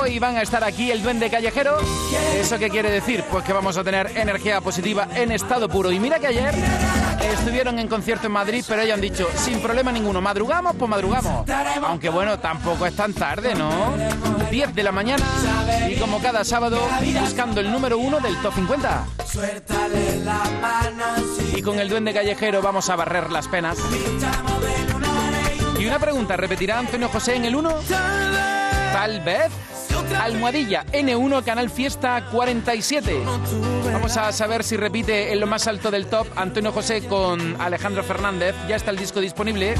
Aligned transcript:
Hoy 0.00 0.18
van 0.18 0.36
a 0.36 0.42
estar 0.42 0.62
aquí 0.64 0.90
el 0.90 1.02
duende 1.02 1.30
callejero. 1.30 1.78
¿Eso 2.34 2.58
qué 2.58 2.70
quiere 2.70 2.90
decir? 2.90 3.24
Pues 3.30 3.44
que 3.44 3.52
vamos 3.52 3.76
a 3.76 3.84
tener 3.84 4.16
energía 4.16 4.60
positiva 4.60 5.08
en 5.14 5.32
estado 5.32 5.68
puro. 5.68 5.92
Y 5.92 6.00
mira 6.00 6.18
que 6.18 6.28
ayer 6.28 6.54
estuvieron 7.20 7.78
en 7.78 7.88
concierto 7.88 8.26
en 8.26 8.32
Madrid, 8.32 8.64
pero 8.66 8.82
ellos 8.82 8.94
han 8.94 9.00
dicho, 9.00 9.28
sin 9.36 9.60
problema 9.60 9.92
ninguno, 9.92 10.20
madrugamos, 10.20 10.74
pues 10.76 10.88
madrugamos. 10.88 11.48
Aunque 11.86 12.08
bueno, 12.08 12.38
tampoco 12.38 12.86
es 12.86 12.94
tan 12.94 13.12
tarde, 13.12 13.54
¿no? 13.54 13.94
10 14.50 14.74
de 14.74 14.82
la 14.82 14.92
mañana 14.92 15.24
y 15.88 15.96
como 15.96 16.20
cada 16.20 16.44
sábado, 16.44 16.78
buscando 17.20 17.60
el 17.60 17.70
número 17.70 17.98
uno 17.98 18.20
del 18.20 18.36
top 18.42 18.54
50. 18.54 19.04
Y 21.56 21.62
con 21.62 21.78
el 21.78 21.88
duende 21.88 22.12
callejero 22.12 22.60
vamos 22.60 22.90
a 22.90 22.96
barrer 22.96 23.30
las 23.30 23.48
penas. 23.48 23.78
Y 25.78 25.86
una 25.86 25.98
pregunta, 25.98 26.36
¿repetirá 26.36 26.78
Antonio 26.78 27.08
José 27.08 27.36
en 27.36 27.44
el 27.46 27.56
1? 27.56 27.74
Tal 28.92 29.20
vez. 29.20 29.50
Almohadilla 30.20 30.84
N1 30.92 31.44
Canal 31.44 31.70
Fiesta 31.70 32.26
47. 32.30 33.22
Vamos 33.92 34.16
a 34.16 34.32
saber 34.32 34.64
si 34.64 34.76
repite 34.76 35.32
en 35.32 35.40
lo 35.40 35.46
más 35.46 35.66
alto 35.66 35.90
del 35.90 36.06
top 36.06 36.26
Antonio 36.36 36.72
José 36.72 37.06
con 37.06 37.60
Alejandro 37.60 38.02
Fernández. 38.02 38.54
Ya 38.68 38.76
está 38.76 38.90
el 38.90 38.96
disco 38.96 39.20
disponible. 39.20 39.74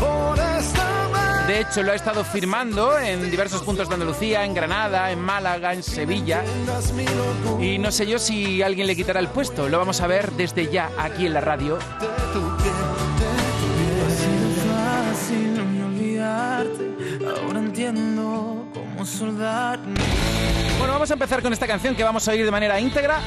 De 1.47 1.61
hecho, 1.61 1.83
lo 1.83 1.93
ha 1.93 1.95
estado 1.95 2.25
firmando 2.25 2.99
en 2.99 3.31
diversos 3.31 3.63
puntos 3.63 3.89
de 3.89 3.95
Andalucía, 3.95 4.45
en 4.45 4.55
Granada, 4.55 5.11
en 5.11 5.21
Málaga, 5.21 5.73
en 5.75 5.83
Sevilla. 5.83 6.45
Y 7.61 7.79
no 7.79 7.91
sé 7.91 8.07
yo 8.07 8.19
si 8.19 8.63
alguien 8.63 8.87
le 8.87 8.95
quitará 8.95 9.19
el 9.19 9.29
puesto. 9.29 9.69
Lo 9.69 9.79
vamos 9.79 10.01
a 10.01 10.07
ver 10.07 10.31
desde 10.33 10.71
ya 10.71 10.91
aquí 10.99 11.27
en 11.27 11.35
la 11.35 11.41
radio. 11.41 11.79
Bueno, 20.83 20.95
vamos 20.95 21.11
a 21.11 21.13
empezar 21.13 21.43
con 21.43 21.53
esta 21.53 21.69
canción 21.69 21.95
que 21.95 22.03
vamos 22.03 22.27
a 22.27 22.33
oír 22.33 22.45
de 22.45 22.51
manera 22.51 22.81
íntegra. 22.81 23.21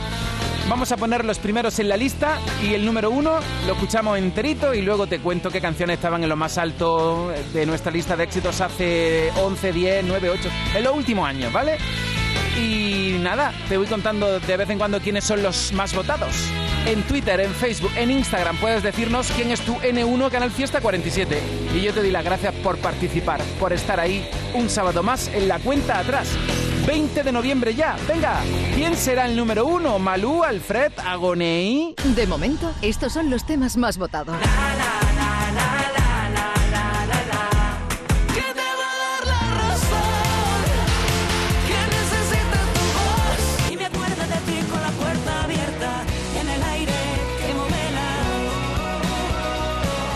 Vamos 0.67 0.91
a 0.91 0.97
poner 0.97 1.23
los 1.23 1.39
primeros 1.39 1.79
en 1.79 1.87
la 1.87 1.95
lista 1.95 2.37
y 2.61 2.73
el 2.73 2.85
número 2.85 3.09
uno 3.09 3.39
lo 3.65 3.73
escuchamos 3.73 4.17
enterito 4.17 4.73
y 4.73 4.81
luego 4.81 5.07
te 5.07 5.19
cuento 5.19 5.49
qué 5.49 5.61
canciones 5.61 5.93
estaban 5.93 6.21
en 6.21 6.27
lo 6.27 6.35
más 6.35 6.57
alto 6.57 7.31
de 7.53 7.65
nuestra 7.65 7.93
lista 7.93 8.17
de 8.17 8.25
éxitos 8.25 8.59
hace 8.59 9.31
11, 9.37 9.71
10, 9.71 10.03
9, 10.05 10.29
8, 10.31 10.49
en 10.75 10.83
los 10.83 10.93
últimos 10.97 11.29
años, 11.29 11.53
¿vale? 11.53 11.77
Y 12.59 13.19
nada, 13.21 13.53
te 13.69 13.77
voy 13.77 13.87
contando 13.87 14.37
de 14.37 14.57
vez 14.57 14.69
en 14.69 14.77
cuando 14.77 14.99
quiénes 14.99 15.23
son 15.23 15.41
los 15.41 15.71
más 15.71 15.95
votados. 15.95 16.35
En 16.85 17.03
Twitter, 17.03 17.39
en 17.39 17.53
Facebook, 17.53 17.91
en 17.95 18.11
Instagram 18.11 18.57
puedes 18.57 18.83
decirnos 18.83 19.31
quién 19.33 19.51
es 19.51 19.61
tu 19.61 19.75
N1 19.75 20.29
Canal 20.29 20.51
Fiesta 20.51 20.81
47. 20.81 21.41
Y 21.73 21.79
yo 21.79 21.93
te 21.93 22.01
doy 22.01 22.11
las 22.11 22.25
gracias 22.25 22.53
por 22.55 22.77
participar, 22.79 23.41
por 23.61 23.71
estar 23.71 24.01
ahí 24.01 24.29
un 24.53 24.69
sábado 24.69 25.03
más 25.03 25.29
en 25.29 25.47
la 25.47 25.59
cuenta 25.59 25.99
atrás. 25.99 26.27
20 26.86 27.23
de 27.23 27.31
noviembre 27.31 27.73
ya. 27.73 27.97
Venga, 28.08 28.41
¿quién 28.75 28.95
será 28.95 29.25
el 29.25 29.36
número 29.36 29.66
uno? 29.66 29.97
¿Malú, 29.97 30.44
Alfred, 30.44 30.91
Agonei? 31.05 31.95
De 32.16 32.28
momento, 32.28 32.72
estos 32.81 33.14
son 33.14 33.30
los 33.30 33.45
temas 33.45 33.75
más 33.78 33.97
votados. 33.97 34.36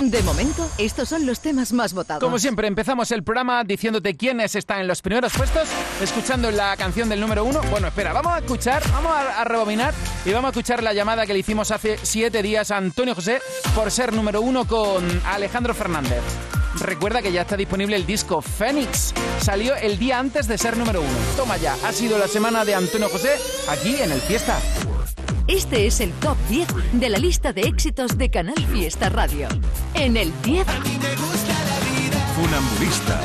De 0.09 0.23
momento, 0.23 0.67
estos 0.79 1.07
son 1.07 1.27
los 1.27 1.39
temas 1.39 1.71
más 1.71 1.93
votados. 1.93 2.23
Como 2.23 2.39
siempre, 2.39 2.67
empezamos 2.67 3.11
el 3.11 3.21
programa 3.23 3.63
diciéndote 3.63 4.17
quiénes 4.17 4.55
están 4.55 4.79
en 4.79 4.87
los 4.87 5.03
primeros 5.03 5.31
puestos, 5.33 5.67
escuchando 6.01 6.49
la 6.49 6.75
canción 6.77 7.09
del 7.09 7.19
número 7.19 7.43
uno. 7.45 7.61
Bueno, 7.69 7.89
espera, 7.89 8.11
vamos 8.11 8.33
a 8.33 8.39
escuchar, 8.39 8.81
vamos 8.91 9.11
a, 9.11 9.41
a 9.41 9.43
rebobinar 9.43 9.93
y 10.25 10.31
vamos 10.31 10.47
a 10.47 10.49
escuchar 10.49 10.81
la 10.81 10.93
llamada 10.93 11.27
que 11.27 11.33
le 11.33 11.39
hicimos 11.39 11.69
hace 11.69 11.99
siete 12.01 12.41
días 12.41 12.71
a 12.71 12.77
Antonio 12.77 13.13
José 13.13 13.39
por 13.75 13.91
ser 13.91 14.11
número 14.11 14.41
uno 14.41 14.65
con 14.65 15.05
Alejandro 15.27 15.75
Fernández. 15.75 16.23
Recuerda 16.79 17.21
que 17.21 17.31
ya 17.31 17.41
está 17.41 17.55
disponible 17.55 17.95
el 17.95 18.07
disco 18.07 18.41
Fénix. 18.41 19.13
Salió 19.39 19.75
el 19.75 19.99
día 19.99 20.17
antes 20.17 20.47
de 20.47 20.57
ser 20.57 20.75
número 20.75 21.01
uno. 21.01 21.17
Toma 21.37 21.57
ya, 21.57 21.75
ha 21.85 21.91
sido 21.91 22.17
la 22.17 22.27
semana 22.27 22.65
de 22.65 22.73
Antonio 22.73 23.09
José 23.09 23.35
aquí 23.69 23.95
en 24.01 24.11
el 24.11 24.21
Fiesta. 24.21 24.59
Este 25.49 25.87
es 25.87 25.99
el 25.99 26.11
top 26.13 26.37
10 26.49 26.67
de 26.93 27.09
la 27.09 27.17
lista 27.17 27.51
de 27.53 27.61
éxitos 27.61 28.17
de 28.17 28.29
Canal 28.29 28.55
Fiesta 28.71 29.09
Radio. 29.09 29.47
En 29.95 30.15
el 30.15 30.31
10, 30.43 30.65
Funambulista. 32.35 33.19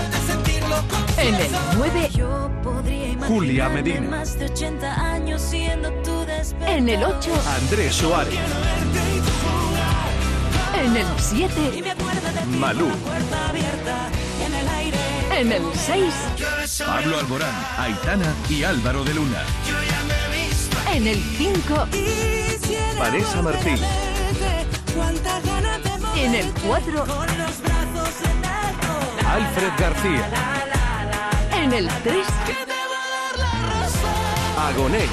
en 1.18 1.34
el 1.34 1.50
9, 1.76 2.08
Yo 2.16 2.50
podría 2.62 3.04
imaginar 3.08 3.28
Julia 3.28 3.68
Medina. 3.68 4.08
más 4.08 4.38
de 4.38 4.46
80 4.46 5.12
años 5.12 5.42
siendo 5.42 5.90
tu 6.02 6.20
despertar. 6.24 6.70
en 6.78 6.88
el 6.88 7.04
8, 7.04 7.30
Andrés 7.60 7.94
Suárez. 7.94 8.34
en 10.82 10.96
el 10.96 11.06
Y 11.06 11.20
7, 11.20 11.82
me 11.82 11.90
acuerdo 11.90 12.20
de 12.32 12.40
ti 12.40 12.56
Malú. 12.58 12.88
con 12.88 12.88
la 12.90 12.96
puerta 13.04 13.48
abierta. 13.50 14.08
En 14.46 14.54
el 14.54 14.68
aire. 14.68 14.98
en 15.40 15.52
el 15.52 15.62
6, 15.74 16.14
Pablo 16.86 17.18
Alborán, 17.18 17.54
Aitana 17.78 18.32
y 18.48 18.64
Álvaro 18.64 19.04
de 19.04 19.14
Luna. 19.14 19.42
En 20.94 21.06
el 21.08 21.20
5, 21.36 21.86
Quisiera 21.90 22.98
Vanessa 22.98 23.42
Martín. 23.42 23.78
en 26.16 26.34
el 26.34 26.52
4, 26.66 27.04
con 27.06 27.26
los 27.38 27.60
brazos 27.62 28.14
en 28.22 28.44
alto. 28.44 29.28
Alfred 29.28 29.72
García. 29.78 30.30
en 31.62 31.72
el 31.72 31.88
3, 31.88 32.26
Que 32.46 32.52
te 32.52 32.72
va 32.72 33.00
a 33.02 33.08
dar 33.10 33.38
la 33.38 33.52
razón. 33.80 34.74
Agoné. 34.74 35.04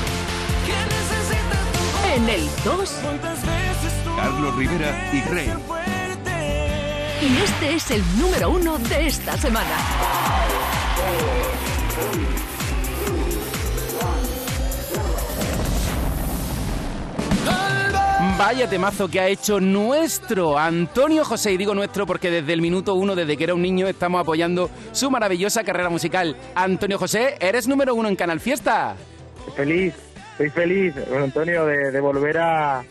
En 2.15 2.29
el 2.29 2.49
2 2.65 2.89
Cuántas 3.01 3.41
veces 3.41 4.03
tú 4.03 4.15
Carlos 4.17 4.55
Rivera 4.57 5.09
y 5.13 5.21
Rey. 5.21 5.53
y 7.21 7.37
este 7.43 7.75
es 7.75 7.91
el 7.91 8.03
número 8.19 8.49
1 8.51 8.77
de 8.79 9.07
esta 9.07 9.37
semana. 9.37 9.69
Vaya 18.43 18.67
temazo 18.67 19.07
que 19.07 19.19
ha 19.19 19.27
hecho 19.27 19.59
nuestro 19.59 20.57
Antonio 20.57 21.23
José, 21.23 21.51
y 21.51 21.57
digo 21.57 21.75
nuestro 21.75 22.07
porque 22.07 22.31
desde 22.31 22.53
el 22.53 22.59
minuto 22.59 22.95
uno, 22.95 23.15
desde 23.15 23.37
que 23.37 23.43
era 23.43 23.53
un 23.53 23.61
niño, 23.61 23.87
estamos 23.87 24.19
apoyando 24.19 24.71
su 24.93 25.11
maravillosa 25.11 25.63
carrera 25.63 25.91
musical. 25.91 26.35
Antonio 26.55 26.97
José, 26.97 27.35
eres 27.39 27.67
número 27.67 27.93
uno 27.93 28.09
en 28.09 28.15
Canal 28.15 28.39
Fiesta. 28.39 28.95
Feliz, 29.55 29.93
estoy 30.31 30.49
feliz, 30.49 30.95
Antonio, 31.15 31.67
de, 31.67 31.99
volver 31.99 32.39
a, 32.39 32.83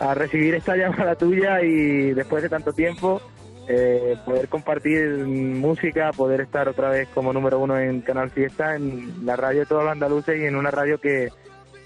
a 0.00 0.14
recibir 0.14 0.56
esta 0.56 0.74
llamada 0.76 1.14
tuya 1.14 1.62
y 1.62 2.10
después 2.12 2.42
de 2.42 2.48
tanto 2.48 2.72
tiempo 2.72 3.22
eh, 3.68 4.16
poder 4.24 4.48
compartir 4.48 5.18
música, 5.18 6.10
poder 6.10 6.40
estar 6.40 6.68
otra 6.68 6.90
vez 6.90 7.08
como 7.14 7.32
número 7.32 7.60
uno 7.60 7.78
en 7.78 8.00
Canal 8.00 8.32
Fiesta, 8.32 8.74
en 8.74 9.24
la 9.24 9.36
radio 9.36 9.60
de 9.60 9.66
todos 9.66 9.84
los 9.84 9.92
andaluces 9.92 10.36
y 10.36 10.46
en 10.46 10.56
una 10.56 10.72
radio 10.72 10.98
que, 11.00 11.28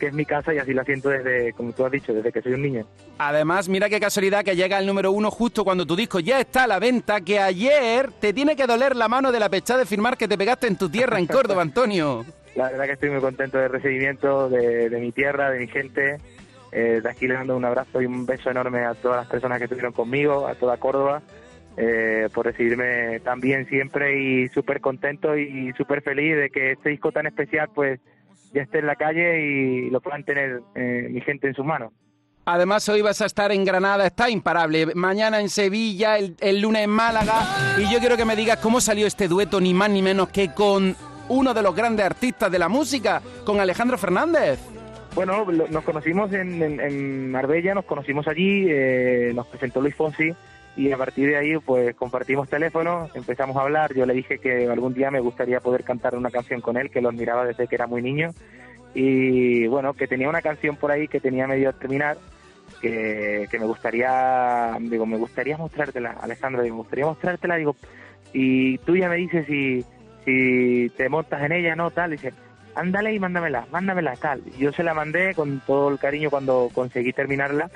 que 0.04 0.08
es 0.08 0.14
mi 0.14 0.26
casa 0.26 0.52
y 0.52 0.58
así 0.58 0.74
la 0.74 0.84
siento 0.84 1.08
desde, 1.08 1.54
como 1.54 1.72
tú 1.72 1.86
has 1.86 1.90
dicho, 1.90 2.12
desde 2.12 2.30
que 2.30 2.42
soy 2.42 2.52
un 2.52 2.60
niño. 2.60 2.86
Además, 3.16 3.70
mira 3.70 3.88
qué 3.88 3.98
casualidad 3.98 4.44
que 4.44 4.54
llega 4.54 4.76
al 4.76 4.86
número 4.86 5.12
uno 5.12 5.30
justo 5.30 5.64
cuando 5.64 5.86
tu 5.86 5.96
disco 5.96 6.20
ya 6.20 6.38
está 6.40 6.64
a 6.64 6.66
la 6.66 6.78
venta, 6.78 7.22
que 7.22 7.40
ayer 7.40 8.10
te 8.20 8.34
tiene 8.34 8.54
que 8.54 8.66
doler 8.66 8.94
la 8.96 9.08
mano 9.08 9.32
de 9.32 9.40
la 9.40 9.48
pechada 9.48 9.80
de 9.80 9.86
firmar 9.86 10.18
que 10.18 10.28
te 10.28 10.36
pegaste 10.36 10.66
en 10.66 10.76
tu 10.76 10.90
tierra, 10.90 11.18
en 11.18 11.26
Córdoba, 11.26 11.62
Antonio. 11.62 12.26
La 12.54 12.70
verdad 12.70 12.84
que 12.84 12.92
estoy 12.92 13.10
muy 13.10 13.20
contento 13.20 13.56
del 13.56 13.70
recibimiento 13.70 14.50
de, 14.50 14.90
de 14.90 15.00
mi 15.00 15.10
tierra, 15.10 15.50
de 15.50 15.60
mi 15.60 15.68
gente. 15.68 16.18
Eh, 16.70 17.00
de 17.02 17.08
aquí 17.08 17.26
les 17.26 17.38
mando 17.38 17.56
un 17.56 17.64
abrazo 17.64 18.02
y 18.02 18.06
un 18.06 18.26
beso 18.26 18.50
enorme 18.50 18.84
a 18.84 18.94
todas 18.94 19.18
las 19.18 19.26
personas 19.26 19.56
que 19.58 19.64
estuvieron 19.64 19.92
conmigo, 19.92 20.46
a 20.46 20.54
toda 20.54 20.76
Córdoba, 20.76 21.22
eh, 21.78 22.28
por 22.34 22.44
recibirme 22.44 23.20
tan 23.20 23.40
bien 23.40 23.66
siempre 23.68 24.20
y 24.20 24.48
súper 24.48 24.82
contento 24.82 25.34
y 25.38 25.72
súper 25.78 26.02
feliz 26.02 26.36
de 26.36 26.50
que 26.50 26.72
este 26.72 26.90
disco 26.90 27.10
tan 27.10 27.26
especial 27.26 27.70
pues 27.74 28.00
ya 28.54 28.62
esté 28.62 28.78
en 28.78 28.86
la 28.86 28.96
calle 28.96 29.40
y 29.44 29.90
lo 29.90 30.00
puedan 30.00 30.24
tener 30.24 30.60
eh, 30.74 31.08
mi 31.10 31.20
gente 31.20 31.48
en 31.48 31.54
sus 31.54 31.64
manos. 31.64 31.92
Además, 32.46 32.86
hoy 32.90 33.00
vas 33.00 33.20
a 33.22 33.26
estar 33.26 33.50
en 33.52 33.64
Granada, 33.64 34.06
está 34.06 34.28
imparable. 34.28 34.94
Mañana 34.94 35.40
en 35.40 35.48
Sevilla, 35.48 36.18
el, 36.18 36.36
el 36.40 36.60
lunes 36.60 36.84
en 36.84 36.90
Málaga. 36.90 37.40
Y 37.78 37.90
yo 37.90 37.98
quiero 38.00 38.16
que 38.18 38.26
me 38.26 38.36
digas 38.36 38.58
cómo 38.58 38.80
salió 38.82 39.06
este 39.06 39.28
dueto, 39.28 39.60
ni 39.60 39.72
más 39.72 39.88
ni 39.90 40.02
menos 40.02 40.28
que 40.28 40.52
con 40.52 40.94
uno 41.30 41.54
de 41.54 41.62
los 41.62 41.74
grandes 41.74 42.04
artistas 42.04 42.52
de 42.52 42.58
la 42.58 42.68
música, 42.68 43.22
con 43.46 43.60
Alejandro 43.60 43.96
Fernández. 43.96 44.58
Bueno, 45.14 45.50
lo- 45.50 45.68
nos 45.68 45.84
conocimos 45.84 46.30
en, 46.34 46.62
en- 46.62 46.80
en 46.80 47.30
Marbella, 47.30 47.72
nos 47.74 47.86
conocimos 47.86 48.28
allí, 48.28 48.66
eh, 48.68 49.32
nos 49.34 49.46
presentó 49.46 49.80
Luis 49.80 49.94
Fonsi 49.94 50.30
y 50.76 50.90
a 50.90 50.96
partir 50.96 51.28
de 51.28 51.36
ahí 51.36 51.56
pues 51.58 51.94
compartimos 51.94 52.48
teléfono, 52.48 53.08
empezamos 53.14 53.56
a 53.56 53.62
hablar, 53.62 53.94
yo 53.94 54.06
le 54.06 54.14
dije 54.14 54.38
que 54.38 54.68
algún 54.68 54.92
día 54.92 55.10
me 55.10 55.20
gustaría 55.20 55.60
poder 55.60 55.84
cantar 55.84 56.16
una 56.16 56.30
canción 56.30 56.60
con 56.60 56.76
él, 56.76 56.90
que 56.90 57.00
lo 57.00 57.10
admiraba 57.10 57.44
desde 57.44 57.68
que 57.68 57.76
era 57.76 57.86
muy 57.86 58.02
niño. 58.02 58.30
Y 58.92 59.66
bueno, 59.66 59.94
que 59.94 60.06
tenía 60.06 60.28
una 60.28 60.42
canción 60.42 60.76
por 60.76 60.90
ahí 60.90 61.08
que 61.08 61.20
tenía 61.20 61.46
medio 61.46 61.68
a 61.68 61.72
terminar, 61.72 62.16
que, 62.80 63.46
que 63.50 63.58
me 63.58 63.66
gustaría, 63.66 64.76
digo, 64.80 65.06
me 65.06 65.16
gustaría 65.16 65.56
mostrártela, 65.56 66.16
Alejandro, 66.20 66.62
digo, 66.62 66.76
me 66.76 66.82
gustaría 66.82 67.06
mostrártela, 67.06 67.56
digo, 67.56 67.76
y 68.32 68.78
tú 68.78 68.96
ya 68.96 69.08
me 69.08 69.16
dices 69.16 69.46
si, 69.46 69.84
si 70.24 70.90
te 70.96 71.08
montas 71.08 71.42
en 71.42 71.52
ella, 71.52 71.76
no, 71.76 71.90
tal, 71.92 72.12
y 72.12 72.16
dice, 72.16 72.34
ándale 72.74 73.14
y 73.14 73.20
mándamela, 73.20 73.66
mándamela, 73.70 74.16
tal. 74.16 74.42
Yo 74.58 74.72
se 74.72 74.82
la 74.82 74.94
mandé 74.94 75.34
con 75.34 75.60
todo 75.60 75.88
el 75.88 75.98
cariño 75.98 76.30
cuando 76.30 76.70
conseguí 76.72 77.12
terminarla 77.12 77.70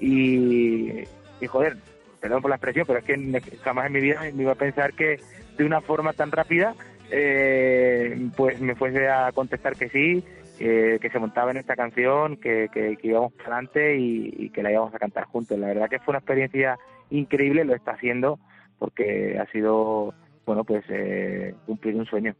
y 0.00 1.04
joder, 1.46 1.76
perdón 2.22 2.40
por 2.40 2.50
la 2.50 2.56
expresión, 2.56 2.86
pero 2.86 3.00
es 3.00 3.04
que 3.04 3.56
jamás 3.64 3.86
en 3.86 3.92
mi 3.92 4.00
vida 4.00 4.20
me 4.32 4.44
iba 4.44 4.52
a 4.52 4.54
pensar 4.54 4.94
que 4.94 5.20
de 5.58 5.64
una 5.64 5.80
forma 5.80 6.12
tan 6.12 6.30
rápida 6.30 6.74
eh, 7.10 8.28
pues 8.36 8.60
me 8.60 8.76
fuese 8.76 9.08
a 9.08 9.32
contestar 9.32 9.76
que 9.76 9.88
sí, 9.88 10.24
eh, 10.60 10.98
que 11.00 11.10
se 11.10 11.18
montaba 11.18 11.50
en 11.50 11.56
esta 11.56 11.74
canción, 11.74 12.36
que, 12.36 12.68
que, 12.72 12.96
que 12.96 13.08
íbamos 13.08 13.32
para 13.32 13.56
adelante 13.56 13.96
y, 13.98 14.32
y 14.38 14.50
que 14.50 14.62
la 14.62 14.70
íbamos 14.70 14.94
a 14.94 14.98
cantar 14.98 15.24
juntos. 15.24 15.58
La 15.58 15.66
verdad 15.66 15.90
que 15.90 15.98
fue 15.98 16.12
una 16.12 16.20
experiencia 16.20 16.78
increíble, 17.10 17.64
lo 17.64 17.74
está 17.74 17.92
haciendo 17.92 18.38
porque 18.78 19.38
ha 19.38 19.46
sido, 19.52 20.14
bueno, 20.46 20.64
pues 20.64 20.84
eh, 20.88 21.54
cumplir 21.66 21.96
un 21.96 22.06
sueño. 22.06 22.34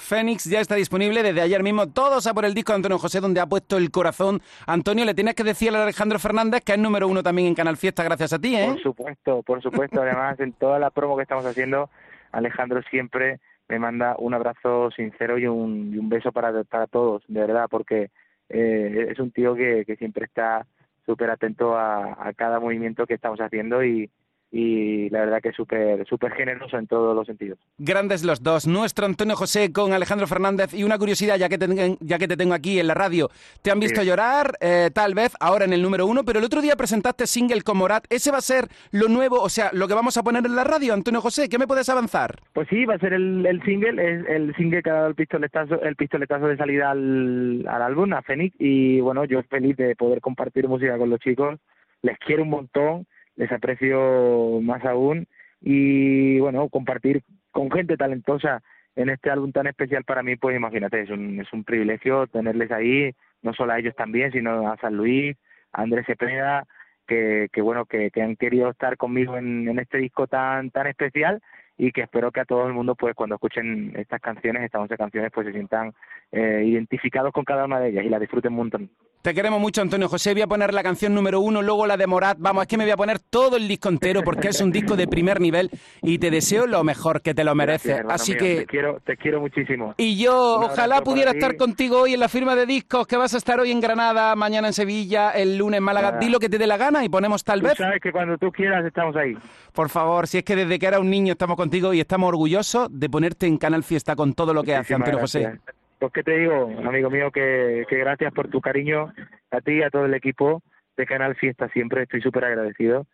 Fénix 0.00 0.44
ya 0.44 0.60
está 0.60 0.74
disponible 0.74 1.22
desde 1.22 1.40
ayer 1.40 1.62
mismo. 1.62 1.88
Todos 1.88 2.26
a 2.26 2.34
por 2.34 2.44
el 2.44 2.54
disco 2.54 2.72
de 2.72 2.76
Antonio 2.76 2.98
José, 2.98 3.20
donde 3.20 3.40
ha 3.40 3.46
puesto 3.46 3.76
el 3.76 3.90
corazón. 3.90 4.40
Antonio, 4.66 5.04
le 5.04 5.14
tienes 5.14 5.34
que 5.34 5.44
decir 5.44 5.74
a 5.74 5.82
Alejandro 5.82 6.18
Fernández 6.18 6.62
que 6.64 6.72
es 6.72 6.78
número 6.78 7.06
uno 7.06 7.22
también 7.22 7.48
en 7.48 7.54
Canal 7.54 7.76
Fiesta, 7.76 8.02
gracias 8.02 8.32
a 8.32 8.38
ti, 8.38 8.56
¿eh? 8.56 8.66
Por 8.66 8.82
supuesto, 8.82 9.42
por 9.42 9.62
supuesto. 9.62 10.02
Además, 10.02 10.40
en 10.40 10.52
toda 10.52 10.78
la 10.78 10.90
promo 10.90 11.16
que 11.16 11.22
estamos 11.22 11.44
haciendo, 11.44 11.90
Alejandro 12.32 12.82
siempre 12.90 13.40
me 13.68 13.78
manda 13.78 14.16
un 14.18 14.34
abrazo 14.34 14.90
sincero 14.90 15.38
y 15.38 15.46
un, 15.46 15.92
y 15.94 15.98
un 15.98 16.08
beso 16.08 16.32
para, 16.32 16.64
para 16.64 16.86
todos, 16.86 17.22
de 17.28 17.40
verdad, 17.40 17.66
porque 17.70 18.10
eh, 18.48 19.08
es 19.10 19.18
un 19.20 19.30
tío 19.30 19.54
que, 19.54 19.84
siempre 19.98 20.24
está 20.24 20.66
súper 21.06 21.30
atento 21.30 21.76
a, 21.76 22.16
a 22.26 22.32
cada 22.32 22.58
movimiento 22.58 23.06
que 23.06 23.14
estamos 23.14 23.40
haciendo 23.40 23.84
y, 23.84 24.10
y 24.52 25.08
la 25.10 25.20
verdad 25.20 25.40
que 25.40 25.52
súper 25.52 26.06
súper 26.08 26.32
generoso 26.32 26.76
en 26.76 26.86
todos 26.86 27.14
los 27.14 27.26
sentidos. 27.26 27.58
Grandes 27.78 28.24
los 28.24 28.42
dos. 28.42 28.66
Nuestro 28.66 29.06
Antonio 29.06 29.36
José 29.36 29.72
con 29.72 29.92
Alejandro 29.92 30.26
Fernández. 30.26 30.74
Y 30.74 30.82
una 30.84 30.98
curiosidad, 30.98 31.36
ya 31.36 31.48
que 31.48 31.56
te, 31.58 31.96
ya 32.00 32.18
que 32.18 32.26
te 32.28 32.36
tengo 32.36 32.54
aquí 32.54 32.80
en 32.80 32.86
la 32.88 32.94
radio. 32.94 33.28
Te 33.62 33.70
han 33.70 33.78
visto 33.80 34.00
Sí. 34.00 34.06
llorar, 34.06 34.54
eh, 34.60 34.90
tal 34.92 35.14
vez, 35.14 35.34
ahora 35.40 35.64
en 35.66 35.72
el 35.72 35.82
número 35.82 36.06
uno, 36.06 36.24
pero 36.24 36.38
el 36.40 36.44
otro 36.44 36.60
día 36.62 36.74
presentaste 36.76 37.26
single 37.26 37.62
con 37.62 37.76
Morat. 37.76 38.04
¿Ese 38.10 38.30
va 38.32 38.38
a 38.38 38.40
ser 38.40 38.66
lo 38.92 39.08
nuevo, 39.08 39.40
o 39.40 39.48
sea, 39.48 39.70
lo 39.72 39.86
que 39.86 39.94
vamos 39.94 40.16
a 40.16 40.22
poner 40.22 40.44
en 40.44 40.56
la 40.56 40.64
radio, 40.64 40.94
Antonio 40.94 41.20
José? 41.20 41.48
¿Qué 41.48 41.58
me 41.58 41.66
puedes 41.66 41.88
avanzar? 41.88 42.40
Pues 42.52 42.66
sí, 42.68 42.84
va 42.86 42.94
a 42.94 42.98
ser 42.98 43.12
el, 43.12 43.46
el 43.46 43.62
single, 43.62 44.02
es 44.02 44.26
el 44.28 44.54
single 44.56 44.82
que 44.82 44.90
ha 44.90 44.94
dado 44.94 45.08
el 45.08 45.14
pistoletazo, 45.14 45.80
el 45.82 45.96
pistoletazo 45.96 46.46
de 46.48 46.56
salida 46.56 46.90
al, 46.90 47.64
al 47.68 47.82
álbum, 47.82 48.12
a 48.14 48.22
Fénix, 48.22 48.54
y 48.58 49.00
bueno, 49.00 49.24
yo 49.26 49.42
feliz 49.44 49.76
de 49.76 49.94
poder 49.96 50.20
compartir 50.20 50.66
música 50.66 50.98
con 50.98 51.10
los 51.10 51.20
chicos, 51.20 51.58
les 52.02 52.18
quiero 52.18 52.42
un 52.42 52.50
montón, 52.50 53.06
les 53.40 53.50
aprecio 53.50 54.60
más 54.60 54.84
aún, 54.84 55.26
y 55.62 56.38
bueno, 56.40 56.68
compartir 56.68 57.22
con 57.50 57.70
gente 57.70 57.96
talentosa 57.96 58.62
en 58.96 59.08
este 59.08 59.30
álbum 59.30 59.50
tan 59.50 59.66
especial 59.66 60.04
para 60.04 60.22
mí, 60.22 60.36
pues 60.36 60.54
imagínate, 60.54 61.00
es 61.00 61.08
un, 61.08 61.40
es 61.40 61.50
un 61.54 61.64
privilegio 61.64 62.26
tenerles 62.26 62.70
ahí, 62.70 63.14
no 63.40 63.54
solo 63.54 63.72
a 63.72 63.78
ellos 63.78 63.96
también, 63.96 64.30
sino 64.30 64.70
a 64.70 64.76
San 64.76 64.94
Luis, 64.94 65.38
a 65.72 65.80
Andrés 65.82 66.04
Cepeda, 66.06 66.66
que, 67.06 67.48
que 67.50 67.62
bueno, 67.62 67.86
que, 67.86 68.10
han 68.20 68.36
querido 68.36 68.68
estar 68.68 68.98
conmigo 68.98 69.38
en, 69.38 69.66
en 69.68 69.78
este 69.78 69.96
disco 69.96 70.26
tan, 70.26 70.70
tan 70.70 70.86
especial 70.86 71.40
y 71.82 71.92
que 71.92 72.02
espero 72.02 72.30
que 72.30 72.40
a 72.40 72.44
todo 72.44 72.66
el 72.66 72.74
mundo, 72.74 72.94
pues 72.94 73.14
cuando 73.14 73.36
escuchen 73.36 73.94
estas 73.96 74.20
canciones, 74.20 74.64
estas 74.64 74.82
11 74.82 74.96
canciones, 74.98 75.32
pues 75.34 75.46
se 75.46 75.52
sientan 75.54 75.94
eh, 76.30 76.62
identificados 76.66 77.32
con 77.32 77.42
cada 77.42 77.64
una 77.64 77.80
de 77.80 77.88
ellas 77.88 78.04
y 78.04 78.10
la 78.10 78.18
disfruten 78.18 78.52
un 78.52 78.58
montón. 78.58 78.90
Te 79.22 79.34
queremos 79.34 79.60
mucho, 79.60 79.82
Antonio 79.82 80.08
José. 80.08 80.32
Voy 80.32 80.42
a 80.42 80.46
poner 80.46 80.72
la 80.72 80.82
canción 80.82 81.14
número 81.14 81.40
uno, 81.40 81.60
luego 81.60 81.86
la 81.86 81.98
de 81.98 82.06
Morat. 82.06 82.38
Vamos, 82.40 82.62
es 82.62 82.68
que 82.68 82.78
me 82.78 82.84
voy 82.84 82.92
a 82.92 82.96
poner 82.96 83.18
todo 83.18 83.56
el 83.58 83.68
disco 83.68 83.90
entero 83.90 84.22
porque 84.22 84.48
es 84.48 84.60
un 84.62 84.72
disco 84.72 84.96
de 84.96 85.06
primer 85.06 85.40
nivel 85.42 85.70
y 86.00 86.18
te 86.18 86.30
deseo 86.30 86.66
lo 86.66 86.84
mejor, 86.84 87.20
que 87.20 87.34
te 87.34 87.44
lo 87.44 87.54
mereces. 87.54 87.98
Gracias, 87.98 88.14
Así 88.14 88.32
mío, 88.32 88.40
que 88.40 88.56
te 88.56 88.66
quiero, 88.66 89.00
te 89.04 89.16
quiero 89.18 89.40
muchísimo. 89.40 89.94
Y 89.98 90.22
yo 90.22 90.60
ojalá 90.60 91.02
pudiera 91.02 91.32
estar 91.32 91.52
ti. 91.52 91.58
contigo 91.58 92.00
hoy 92.00 92.14
en 92.14 92.20
la 92.20 92.28
firma 92.28 92.54
de 92.56 92.64
discos, 92.64 93.06
que 93.06 93.18
vas 93.18 93.34
a 93.34 93.36
estar 93.36 93.60
hoy 93.60 93.70
en 93.70 93.80
Granada, 93.80 94.34
mañana 94.36 94.68
en 94.68 94.72
Sevilla, 94.72 95.32
el 95.32 95.58
lunes 95.58 95.78
en 95.78 95.84
Málaga. 95.84 96.12
Nada. 96.12 96.20
Di 96.20 96.30
lo 96.30 96.38
que 96.38 96.48
te 96.48 96.56
dé 96.56 96.66
la 96.66 96.78
gana 96.78 97.04
y 97.04 97.10
ponemos 97.10 97.44
tal 97.44 97.60
Tú 97.60 97.66
vez. 97.66 97.76
sabes 97.76 98.00
que 98.00 98.12
cuando 98.12 98.38
tú 98.38 98.50
quieras 98.50 98.84
estamos 98.86 99.14
ahí. 99.16 99.34
Por 99.74 99.90
favor, 99.90 100.26
si 100.28 100.38
es 100.38 100.44
que 100.44 100.56
desde 100.56 100.78
que 100.78 100.86
era 100.86 100.98
un 100.98 101.10
niño 101.10 101.32
estamos 101.32 101.56
contigo 101.56 101.69
y 101.72 102.00
estamos 102.00 102.28
orgullosos 102.28 102.88
de 102.90 103.08
ponerte 103.08 103.46
en 103.46 103.56
Canal 103.56 103.84
Fiesta 103.84 104.16
con 104.16 104.34
todo 104.34 104.52
lo 104.52 104.64
que 104.64 104.74
hace 104.74 104.96
Muchísimas 104.96 105.08
Antonio 105.08 105.20
José. 105.20 105.60
Pues 106.00 106.12
qué 106.12 106.22
te 106.22 106.38
digo, 106.38 106.68
amigo 106.84 107.10
mío, 107.10 107.30
que, 107.30 107.84
que 107.88 107.96
gracias 107.98 108.32
por 108.32 108.48
tu 108.48 108.60
cariño, 108.60 109.12
a 109.50 109.60
ti 109.60 109.72
y 109.74 109.82
a 109.82 109.90
todo 109.90 110.06
el 110.06 110.14
equipo 110.14 110.62
de 110.96 111.06
Canal 111.06 111.36
Fiesta 111.36 111.68
siempre, 111.68 112.02
estoy 112.02 112.22
súper 112.22 112.44
agradecido. 112.44 113.06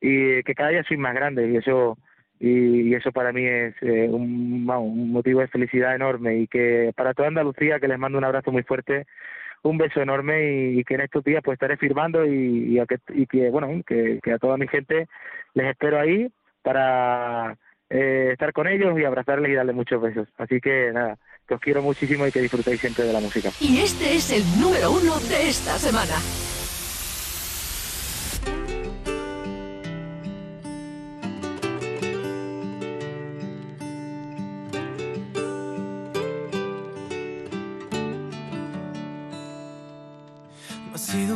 Y 0.00 0.42
que 0.44 0.54
cada 0.54 0.70
día 0.70 0.84
soy 0.86 0.96
más 0.96 1.14
grande 1.14 1.50
y 1.50 1.56
eso 1.56 1.98
y, 2.38 2.82
y 2.82 2.94
eso 2.94 3.10
para 3.10 3.32
mí 3.32 3.44
es 3.44 3.74
eh, 3.80 4.08
un, 4.08 4.64
vamos, 4.64 4.92
un 4.92 5.10
motivo 5.10 5.40
de 5.40 5.48
felicidad 5.48 5.96
enorme 5.96 6.36
y 6.36 6.46
que 6.46 6.92
para 6.94 7.14
toda 7.14 7.28
Andalucía 7.28 7.80
que 7.80 7.88
les 7.88 7.98
mando 7.98 8.16
un 8.16 8.24
abrazo 8.24 8.52
muy 8.52 8.62
fuerte 8.62 9.06
un 9.64 9.76
beso 9.76 10.00
enorme 10.00 10.52
y, 10.52 10.78
y 10.78 10.84
que 10.84 10.94
en 10.94 11.00
estos 11.00 11.24
días 11.24 11.42
pues 11.44 11.56
estaré 11.56 11.76
firmando 11.76 12.24
y, 12.24 12.74
y, 12.74 12.78
a 12.78 12.86
que, 12.86 12.98
y 13.08 13.26
que 13.26 13.50
bueno 13.50 13.82
que, 13.84 14.20
que 14.22 14.32
a 14.32 14.38
toda 14.38 14.56
mi 14.56 14.68
gente 14.68 15.08
les 15.54 15.66
espero 15.66 15.98
ahí 15.98 16.30
para 16.62 17.58
eh, 17.90 18.30
estar 18.32 18.52
con 18.52 18.66
ellos 18.66 18.98
y 18.98 19.04
abrazarles 19.04 19.50
y 19.50 19.54
darles 19.54 19.74
muchos 19.74 20.00
besos 20.00 20.28
así 20.36 20.60
que 20.60 20.90
nada 20.92 21.18
que 21.46 21.54
os 21.54 21.60
quiero 21.60 21.82
muchísimo 21.82 22.26
y 22.26 22.32
que 22.32 22.40
disfrutéis 22.40 22.80
siempre 22.80 23.04
de 23.04 23.12
la 23.12 23.20
música 23.20 23.50
Y 23.60 23.78
este 23.78 24.14
es 24.14 24.30
el 24.30 24.42
número 24.60 24.92
uno 24.92 25.18
de 25.20 25.48
esta 25.48 25.78
semana. 25.78 26.14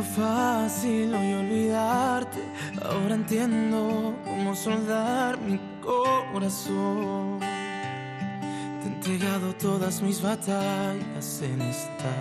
Fácil 0.03 1.13
hoy 1.13 1.33
olvidarte. 1.33 2.39
Ahora 2.83 3.15
entiendo 3.15 4.15
cómo 4.23 4.55
soldar 4.55 5.37
mi 5.39 5.59
corazón. 5.81 7.39
Te 7.39 8.85
he 8.85 8.87
entregado 8.87 9.53
todas 9.55 10.01
mis 10.01 10.21
batallas 10.21 11.41
en 11.41 11.61
esta 11.61 12.13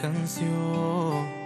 canción. 0.00 1.40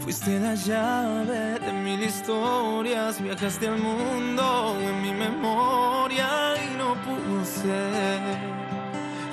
Fuiste 0.00 0.38
la 0.38 0.54
llave 0.54 1.58
de 1.60 1.72
mil 1.72 2.02
historias, 2.02 3.22
viajaste 3.22 3.68
al 3.68 3.78
mundo 3.78 4.76
en 4.78 5.02
mi 5.02 5.12
memoria 5.12 6.54
y 6.62 6.76
no 6.76 6.94
pudo 7.02 7.44
ser. 7.44 8.20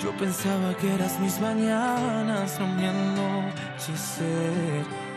Yo 0.02 0.12
pensaba 0.18 0.74
que 0.78 0.94
eras 0.94 1.20
mis 1.20 1.40
mañanas, 1.40 2.58
no 2.60 3.52
mi. 3.78 5.11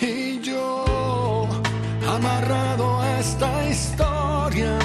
Y 0.00 0.40
yo, 0.40 1.48
amarrado 2.08 3.00
a 3.00 3.18
esta 3.18 3.68
historia, 3.68 4.78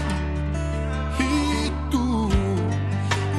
y 1.19 1.69
tú, 1.91 2.29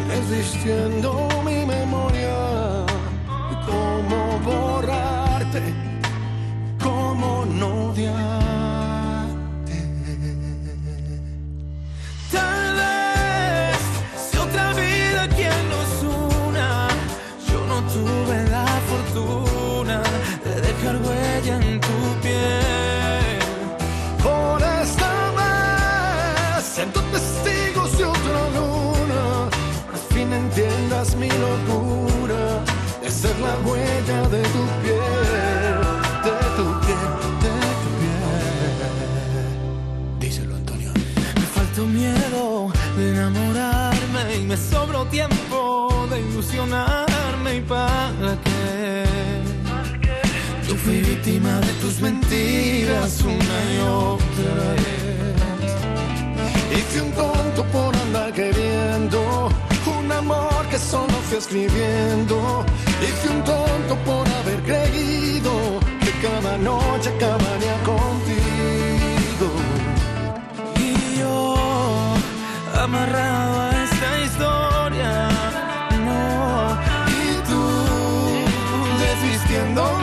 desvistiendo 0.08 1.28
mi 1.44 1.66
memoria, 1.66 2.86
cómo 3.66 4.38
borrarte, 4.44 5.62
cómo 6.80 7.44
no 7.44 7.90
odiarte. 7.90 8.24
ser 33.24 33.38
la 33.40 33.54
huella 33.66 34.20
de 34.34 34.42
tu 34.54 34.62
piel, 34.82 35.78
de 36.26 36.36
tu 36.56 36.66
piel, 36.84 37.10
de 37.44 37.54
tu 37.82 37.90
piel. 38.00 39.48
Díselo, 40.20 40.52
Antonio. 40.60 40.90
Me 41.40 41.46
faltó 41.56 41.82
miedo 41.86 42.70
de 42.96 43.04
enamorarme 43.14 44.22
y 44.40 44.42
me 44.50 44.56
sobró 44.56 44.98
tiempo 45.18 45.62
de 46.10 46.16
ilusionarme. 46.20 47.50
¿Y 47.56 47.60
para 47.62 48.32
qué? 48.44 49.04
Yo 50.66 50.74
fui 50.82 51.00
víctima 51.00 51.52
de 51.66 51.72
tus 51.82 51.94
mentiras 52.06 53.22
una 53.22 53.58
y 53.72 53.76
otra 54.06 54.54
vez. 54.80 55.72
Y 56.76 56.78
fui 56.88 57.00
un 57.06 57.12
tonto 57.12 57.60
por 57.72 57.90
andar 58.04 58.30
queriendo 58.32 59.18
un 59.98 60.12
amor 60.12 60.66
que 60.70 60.78
solo 60.78 61.14
fui 61.26 61.38
escribiendo 61.38 62.64
Hice 63.06 63.28
un 63.28 63.44
tonto 63.44 63.96
por 64.06 64.26
haber 64.26 64.62
creído 64.62 65.52
que 66.00 66.10
cada 66.26 66.56
noche 66.56 67.10
acabaría 67.10 67.76
contigo. 67.84 69.48
Y 70.76 71.18
yo, 71.18 71.54
amarrado 72.82 73.60
a 73.60 73.70
esta 73.84 74.18
historia, 74.24 75.28
no. 76.06 76.78
Y 77.20 77.30
tú 77.48 77.62
desvistiendo 79.04 79.93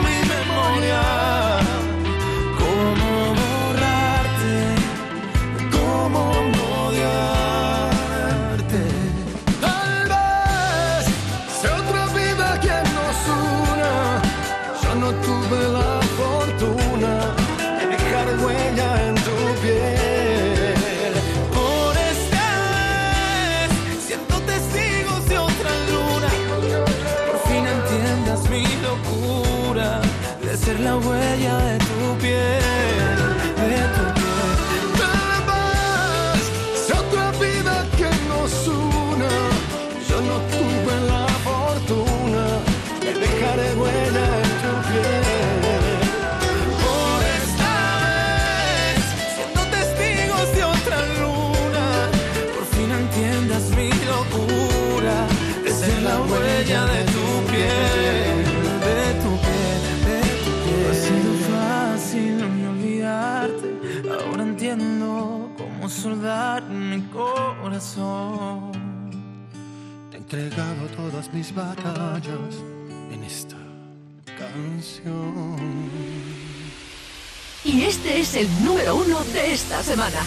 este 77.92 78.20
es 78.20 78.34
el 78.36 78.64
número 78.64 78.96
uno 78.96 79.22
de 79.34 79.52
esta 79.52 79.82
semana. 79.82 80.18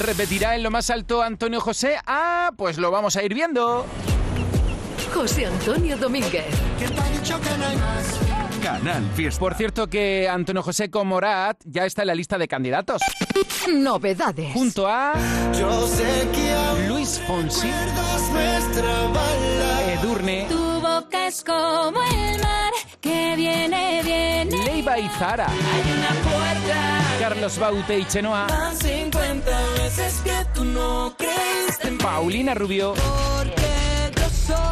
¿Repetirá 0.00 0.56
en 0.56 0.64
lo 0.64 0.72
más 0.72 0.90
alto 0.90 1.22
Antonio 1.22 1.60
José? 1.60 1.98
Ah, 2.04 2.50
pues 2.56 2.78
lo 2.78 2.90
vamos 2.90 3.14
a 3.14 3.22
ir 3.22 3.32
viendo. 3.32 3.86
José 5.14 5.46
Antonio 5.46 5.96
Domínguez. 5.96 6.46
Canal 8.60 9.08
Fiesta. 9.14 9.38
Por 9.38 9.54
cierto 9.54 9.86
que 9.86 10.28
Antonio 10.28 10.64
José 10.64 10.90
Comorat 10.90 11.58
ya 11.64 11.86
está 11.86 12.02
en 12.02 12.08
la 12.08 12.16
lista 12.16 12.38
de 12.38 12.48
candidatos. 12.48 13.00
Novedades. 13.72 14.52
Junto 14.52 14.88
a 14.88 15.12
Yo 15.56 15.86
sé 15.86 16.28
que 16.32 16.88
Luis 16.88 17.20
Fonsi. 17.24 17.70
Edurne, 20.00 20.46
Tu 20.50 20.80
boca 20.80 21.28
es 21.28 21.44
como 21.44 22.02
el 22.02 22.40
mar 22.40 22.72
que 23.00 23.34
viene, 23.36 24.02
viene. 24.02 24.23
Leiva 24.84 24.98
y 24.98 25.08
Zara, 25.18 25.46
Hay 25.46 25.92
una 25.92 26.08
puerta, 26.08 27.18
Carlos 27.18 27.58
Baute 27.58 27.98
y 27.98 28.04
Chenoa, 28.04 28.46
van 28.48 28.76
50 28.76 29.50
veces 29.78 30.20
que 30.22 30.32
tú 30.54 30.64
no 30.64 31.14
mí. 31.18 31.96
Paulina 31.96 32.54
Rubio. 32.54 32.94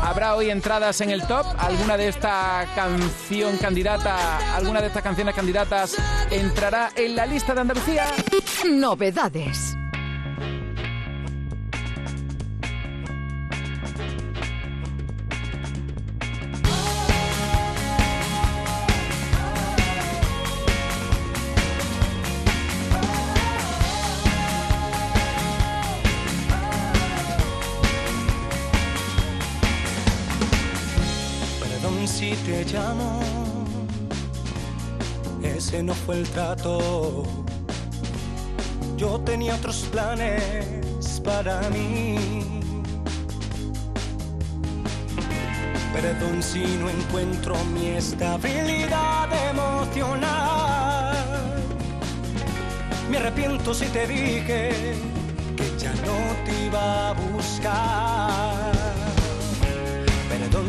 ¿Habrá 0.02 0.34
hoy 0.34 0.50
entradas 0.50 1.00
en 1.00 1.10
el 1.10 1.26
top? 1.26 1.46
¿Alguna 1.58 1.96
de 1.96 2.08
esta 2.08 2.66
canción 2.74 3.56
candidata, 3.56 4.54
alguna 4.54 4.82
de 4.82 4.88
estas 4.88 5.02
canciones 5.02 5.34
candidatas 5.34 5.96
entrará 6.30 6.90
en 6.94 7.16
la 7.16 7.24
lista 7.24 7.54
de 7.54 7.60
Andalucía? 7.60 8.04
Novedades. 8.70 9.76
Ese 35.44 35.82
no 35.82 35.94
fue 35.94 36.16
el 36.20 36.28
trato. 36.30 37.24
Yo 38.96 39.20
tenía 39.20 39.54
otros 39.56 39.88
planes 39.92 41.20
para 41.22 41.60
mí. 41.68 42.16
Perdón 45.92 46.42
si 46.42 46.64
no 46.80 46.88
encuentro 46.88 47.54
mi 47.74 47.88
estabilidad 47.88 49.28
emocional. 49.50 51.14
Me 53.10 53.18
arrepiento 53.18 53.74
si 53.74 53.86
te 53.86 54.06
dije 54.06 54.70
que 55.56 55.78
ya 55.78 55.92
no 56.06 56.16
te 56.44 56.64
iba 56.66 57.10
a 57.10 57.12
buscar. 57.12 58.81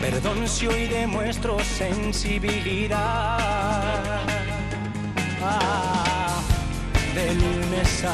Perdón 0.00 0.48
si 0.48 0.66
hoy 0.66 0.86
demuestro 0.86 1.58
sensibilidad. 1.60 2.98
Ah, 5.42 6.40
de 7.14 7.34
lunes 7.34 8.04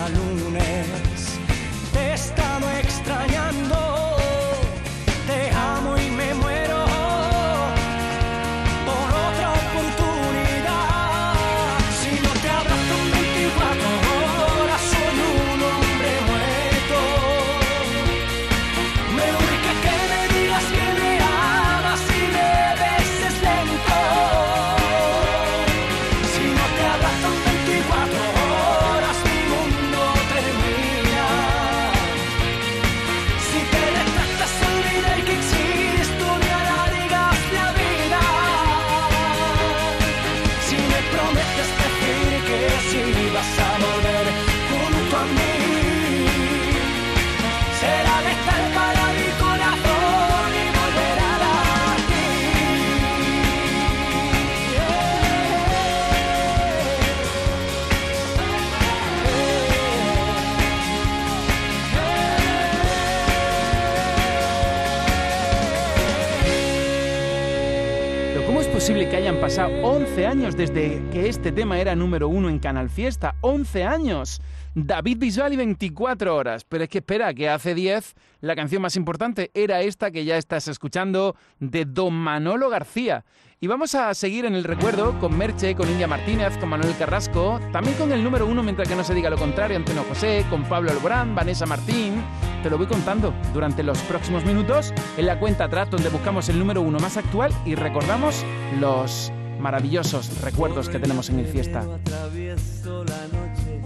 pasado 69.60 69.86
11 69.86 70.26
años 70.26 70.56
desde 70.56 71.02
que 71.12 71.28
este 71.28 71.52
tema 71.52 71.78
era 71.78 71.94
número 71.94 72.28
uno 72.28 72.48
en 72.48 72.58
Canal 72.58 72.88
Fiesta? 72.88 73.34
¡11 73.42 73.86
años! 73.86 74.40
David 74.74 75.18
Bisbal 75.18 75.52
y 75.52 75.56
24 75.56 76.34
horas. 76.34 76.64
Pero 76.64 76.84
es 76.84 76.88
que 76.88 76.98
espera, 76.98 77.34
que 77.34 77.48
hace 77.48 77.74
10 77.74 78.14
la 78.40 78.56
canción 78.56 78.80
más 78.80 78.96
importante 78.96 79.50
era 79.52 79.82
esta 79.82 80.10
que 80.10 80.24
ya 80.24 80.38
estás 80.38 80.66
escuchando 80.68 81.36
de 81.58 81.84
Don 81.84 82.14
Manolo 82.14 82.70
García. 82.70 83.26
Y 83.60 83.66
vamos 83.66 83.94
a 83.94 84.14
seguir 84.14 84.46
en 84.46 84.54
el 84.54 84.64
recuerdo 84.64 85.18
con 85.18 85.36
Merche, 85.36 85.74
con 85.74 85.90
India 85.90 86.06
Martínez, 86.06 86.56
con 86.56 86.70
Manuel 86.70 86.96
Carrasco, 86.96 87.60
también 87.70 87.98
con 87.98 88.12
el 88.12 88.24
número 88.24 88.46
uno, 88.46 88.62
mientras 88.62 88.88
que 88.88 88.96
no 88.96 89.04
se 89.04 89.12
diga 89.12 89.28
lo 89.28 89.36
contrario, 89.36 89.76
Antonio 89.76 90.04
José, 90.08 90.46
con 90.48 90.64
Pablo 90.64 90.90
Alborán, 90.90 91.34
Vanessa 91.34 91.66
Martín. 91.66 92.24
Te 92.62 92.70
lo 92.70 92.78
voy 92.78 92.86
contando 92.86 93.34
durante 93.52 93.82
los 93.82 93.98
próximos 94.02 94.42
minutos 94.46 94.94
en 95.18 95.26
la 95.26 95.38
cuenta 95.38 95.64
atrás 95.64 95.90
donde 95.90 96.08
buscamos 96.08 96.48
el 96.48 96.58
número 96.58 96.80
uno 96.80 96.98
más 96.98 97.18
actual 97.18 97.52
y 97.66 97.74
recordamos 97.74 98.42
los 98.78 99.30
maravillosos 99.60 100.40
recuerdos 100.40 100.88
que 100.88 100.98
tenemos 100.98 101.28
en 101.30 101.40
el 101.40 101.46
fiesta. 101.46 101.80
Atravieso 101.80 103.04
la 103.04 103.26
noche 103.28 103.80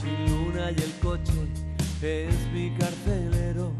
sin 0.00 0.30
luna 0.30 0.70
y 0.70 0.80
el 0.80 0.92
coche 1.02 1.32
es 2.02 2.34
mi 2.52 2.70
carcelero. 2.76 3.72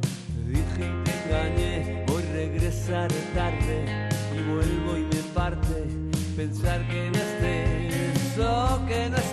Dije 0.47 0.91
y 0.91 1.05
te 1.05 1.13
engañé, 1.25 2.05
hoy 2.13 2.23
regresaré 2.33 3.15
tarde 3.35 4.09
y 4.35 4.43
vuelvo 4.51 4.97
y 4.97 5.03
me 5.03 5.23
parte 5.35 5.85
pensar 6.37 6.87
que 6.89 7.11
no 7.11 7.17
estés 7.17 8.39
o 8.39 8.87
que 8.87 9.11
no 9.11 9.17
estés 9.17 9.26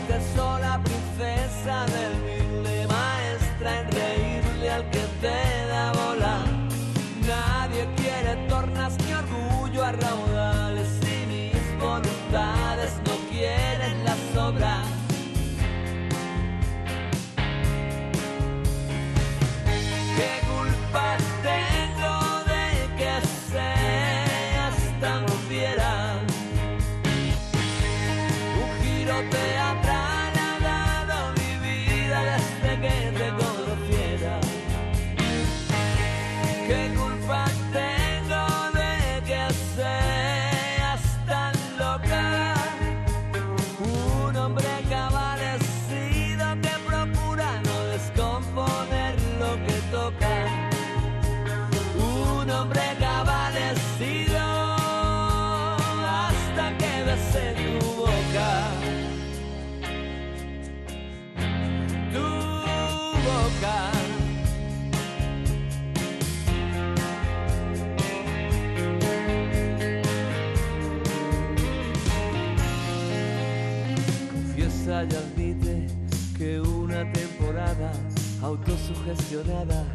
autosugestionada 78.83 79.85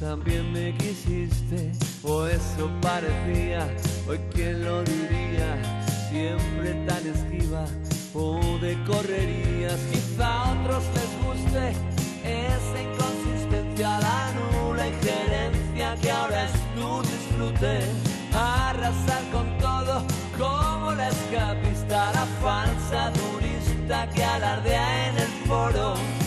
también 0.00 0.50
me 0.52 0.74
quisiste, 0.76 1.72
o 2.02 2.26
eso 2.26 2.70
parecía, 2.80 3.68
hoy 4.08 4.18
quién 4.32 4.64
lo 4.64 4.82
diría, 4.82 5.60
siempre 6.08 6.72
tan 6.86 7.06
esquiva 7.06 7.66
o 8.14 8.40
de 8.58 8.82
correrías, 8.84 9.78
quizá 9.92 10.26
a 10.26 10.52
otros 10.52 10.84
les 10.94 11.26
guste 11.26 11.72
esa 12.24 12.82
inconsistencia, 12.82 14.00
la 14.00 14.32
nula 14.32 14.88
injerencia 14.88 15.96
que 16.00 16.10
ahora 16.10 16.44
es 16.44 16.52
tu 16.74 17.02
disfrute, 17.02 17.80
arrasar 18.32 19.22
con 19.32 19.58
todo 19.58 20.02
como 20.38 20.92
la 20.92 21.08
escapista, 21.08 22.10
la 22.14 22.26
falsa 22.40 23.12
turista 23.12 24.08
que 24.14 24.24
alardea 24.24 25.08
en 25.10 25.18
el 25.18 25.28
foro. 25.46 26.19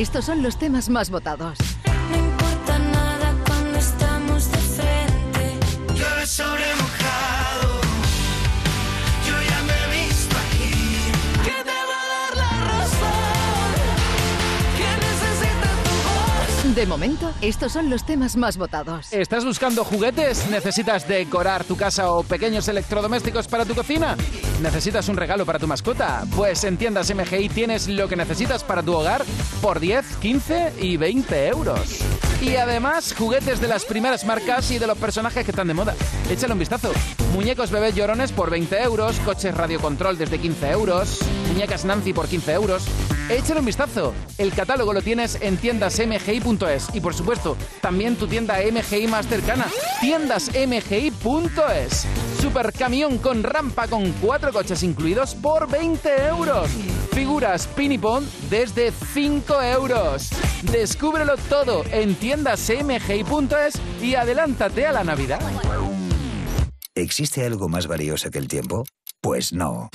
Estos 0.00 0.24
son 0.24 0.42
los 0.42 0.56
temas 0.56 0.88
más 0.88 1.10
votados. 1.10 1.58
No 2.10 2.16
importa 2.16 2.78
nada 2.78 3.34
cuando 3.46 3.78
estamos 3.78 4.50
de 4.50 4.56
frente. 4.56 5.58
Llueve 5.94 6.26
sobre 6.26 6.64
mojado. 6.76 7.80
Yo 9.26 9.34
ya 9.46 9.62
me 9.62 9.72
he 9.74 10.06
visto 10.08 10.36
aquí. 10.38 10.72
¿Qué 11.44 11.64
te 11.64 11.70
va 11.70 12.00
a 12.00 12.08
dar 12.08 12.36
la 12.36 12.78
razón? 12.78 13.74
¿Quién 14.78 14.96
necesita 15.00 15.68
tu 15.84 16.68
voz? 16.68 16.74
De 16.74 16.86
momento, 16.86 17.30
estos 17.42 17.72
son 17.72 17.90
los 17.90 18.04
temas 18.04 18.36
más 18.36 18.56
votados. 18.56 19.12
¿Estás 19.12 19.44
buscando 19.44 19.84
juguetes? 19.84 20.48
¿Necesitas 20.50 21.06
decorar 21.06 21.64
tu 21.64 21.76
casa 21.76 22.10
o 22.10 22.22
pequeños 22.22 22.66
electrodomésticos 22.68 23.48
para 23.48 23.66
tu 23.66 23.74
cocina? 23.74 24.16
¿Necesitas 24.60 25.08
un 25.08 25.16
regalo 25.16 25.46
para 25.46 25.58
tu 25.58 25.66
mascota? 25.66 26.26
Pues 26.36 26.64
en 26.64 26.76
tiendas 26.76 27.10
MGI 27.14 27.48
tienes 27.48 27.88
lo 27.88 28.08
que 28.08 28.16
necesitas 28.16 28.62
para 28.62 28.82
tu 28.82 28.94
hogar 28.94 29.24
por 29.62 29.80
10, 29.80 30.04
15 30.20 30.74
y 30.78 30.98
20 30.98 31.48
euros. 31.48 32.00
Y 32.42 32.56
además, 32.56 33.14
juguetes 33.16 33.58
de 33.60 33.68
las 33.68 33.86
primeras 33.86 34.26
marcas 34.26 34.70
y 34.70 34.78
de 34.78 34.86
los 34.86 34.98
personajes 34.98 35.44
que 35.44 35.50
están 35.50 35.68
de 35.68 35.74
moda. 35.74 35.94
Échale 36.30 36.52
un 36.52 36.58
vistazo. 36.58 36.92
Muñecos 37.32 37.70
bebés 37.70 37.94
llorones 37.94 38.32
por 38.32 38.50
20 38.50 38.82
euros, 38.82 39.18
coches 39.20 39.54
radiocontrol 39.54 40.18
desde 40.18 40.38
15 40.38 40.70
euros, 40.70 41.20
muñecas 41.48 41.86
Nancy 41.86 42.12
por 42.12 42.28
15 42.28 42.52
euros. 42.52 42.84
Échale 43.30 43.60
un 43.60 43.66
vistazo. 43.66 44.12
El 44.36 44.52
catálogo 44.52 44.92
lo 44.92 45.00
tienes 45.00 45.38
en 45.40 45.56
tiendasmgi.es 45.56 46.88
y 46.92 47.00
por 47.00 47.14
supuesto, 47.14 47.56
también 47.80 48.16
tu 48.16 48.26
tienda 48.26 48.58
MGI 48.58 49.06
más 49.06 49.26
cercana, 49.26 49.66
tiendasmgi.es. 50.00 52.06
Super 52.40 52.72
camión 52.72 53.18
con 53.18 53.42
rampa 53.42 53.86
con 53.86 54.10
cuatro 54.12 54.50
coches 54.52 54.82
incluidos 54.82 55.34
por 55.34 55.70
20 55.70 56.26
euros. 56.28 56.70
Figuras 57.12 57.66
Pinipon 57.66 58.26
desde 58.48 58.92
5 58.92 59.62
euros. 59.62 60.30
Descúbrelo 60.72 61.36
todo 61.36 61.84
en 61.90 62.14
tiendasmgi.es 62.14 63.80
y 64.00 64.14
adelántate 64.14 64.86
a 64.86 64.92
la 64.92 65.04
Navidad. 65.04 65.40
¿Existe 66.94 67.44
algo 67.44 67.68
más 67.68 67.86
valioso 67.86 68.30
que 68.30 68.38
el 68.38 68.48
tiempo? 68.48 68.84
Pues 69.20 69.52
no. 69.52 69.90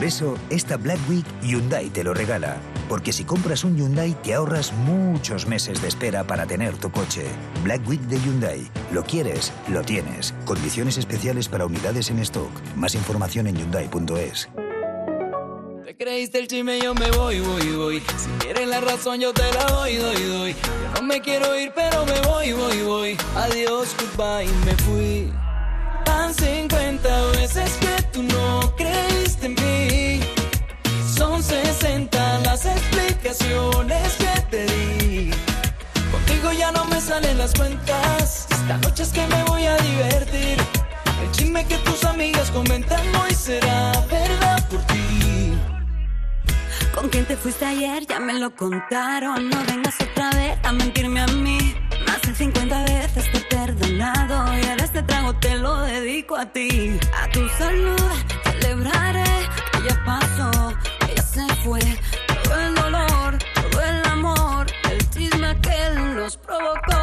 Por 0.00 0.06
eso, 0.06 0.38
esta 0.48 0.78
Black 0.78 0.98
Week 1.10 1.26
Hyundai 1.42 1.90
te 1.90 2.02
lo 2.02 2.14
regala. 2.14 2.56
Porque 2.88 3.12
si 3.12 3.24
compras 3.24 3.64
un 3.64 3.76
Hyundai 3.76 4.14
te 4.22 4.32
ahorras 4.32 4.72
muchos 4.72 5.46
meses 5.46 5.82
de 5.82 5.88
espera 5.88 6.26
para 6.26 6.46
tener 6.46 6.74
tu 6.78 6.90
coche. 6.90 7.26
Black 7.62 7.86
Week 7.86 8.00
de 8.00 8.18
Hyundai. 8.18 8.66
Lo 8.92 9.04
quieres, 9.04 9.52
lo 9.68 9.82
tienes. 9.82 10.32
Condiciones 10.46 10.96
especiales 10.96 11.48
para 11.48 11.66
unidades 11.66 12.08
en 12.08 12.18
stock. 12.20 12.50
Más 12.76 12.94
información 12.94 13.46
en 13.46 13.56
hyundai.es. 13.56 14.48
Te 15.84 15.94
creíste 15.94 16.38
el 16.38 16.48
chisme, 16.48 16.80
yo 16.80 16.94
me 16.94 17.10
voy, 17.10 17.40
voy, 17.40 17.72
voy. 17.76 18.00
Si 18.00 18.30
quieres 18.38 18.68
la 18.68 18.80
razón, 18.80 19.20
yo 19.20 19.34
te 19.34 19.52
la 19.52 19.66
doy, 19.66 19.96
doy, 19.96 20.22
doy. 20.22 20.52
Yo 20.54 21.02
no 21.02 21.06
me 21.08 21.20
quiero 21.20 21.60
ir, 21.60 21.72
pero 21.74 22.06
me 22.06 22.18
voy, 22.22 22.52
voy, 22.54 22.82
voy. 22.84 23.16
Adiós, 23.36 23.94
goodbye, 23.98 24.50
me 24.64 24.74
fui. 24.76 25.30
Van 26.06 26.32
50 26.32 27.26
veces 27.32 27.76
que 27.76 28.02
tú 28.14 28.22
no 28.22 28.74
creíste 28.76 29.29
en 29.42 29.54
mí. 29.54 30.20
Son 31.16 31.42
60 31.42 32.40
las 32.40 32.66
explicaciones 32.66 34.16
que 34.16 34.40
te 34.50 34.66
di. 34.66 35.30
Contigo 36.10 36.52
ya 36.52 36.72
no 36.72 36.84
me 36.86 37.00
salen 37.00 37.38
las 37.38 37.54
cuentas. 37.54 38.46
Esta 38.50 38.76
noche 38.78 39.02
es 39.02 39.10
que 39.10 39.26
me 39.26 39.42
voy 39.44 39.66
a 39.66 39.76
divertir. 39.78 40.58
El 41.22 41.30
chisme 41.32 41.64
que 41.66 41.76
tus 41.78 42.04
amigas 42.04 42.50
comentan 42.50 43.00
hoy 43.16 43.34
será 43.34 43.92
verdad 44.10 44.68
por 44.68 44.80
ti. 44.86 45.54
¿Con 46.94 47.08
quién 47.08 47.24
te 47.24 47.36
fuiste 47.36 47.64
ayer? 47.64 48.06
Ya 48.06 48.20
me 48.20 48.34
lo 48.34 48.54
contaron. 48.54 49.48
No 49.48 49.64
vengas 49.64 49.94
otra 50.00 50.30
vez 50.30 50.58
a 50.64 50.72
mentirme 50.72 51.20
a 51.20 51.26
mí. 51.28 51.74
Más 52.06 52.20
de 52.22 52.34
50 52.34 52.84
veces 52.84 53.30
te 53.32 53.38
he 53.38 53.40
perdonado. 53.42 54.58
Y 54.58 54.64
ahora 54.66 54.84
este 54.84 55.02
trago 55.02 55.34
te 55.34 55.56
lo 55.56 55.80
dedico 55.80 56.36
a 56.36 56.46
ti. 56.46 56.98
A 57.22 57.30
tu 57.30 57.48
salud 57.50 58.10
celebraré 58.60 59.29
fue. 61.64 61.80
Todo 62.44 62.60
el 62.60 62.74
dolor, 62.74 63.38
todo 63.70 63.82
el 63.82 64.04
amor, 64.06 64.66
el 64.90 65.10
chisme 65.10 65.56
que 65.60 65.90
nos 66.14 66.36
provocó. 66.36 66.99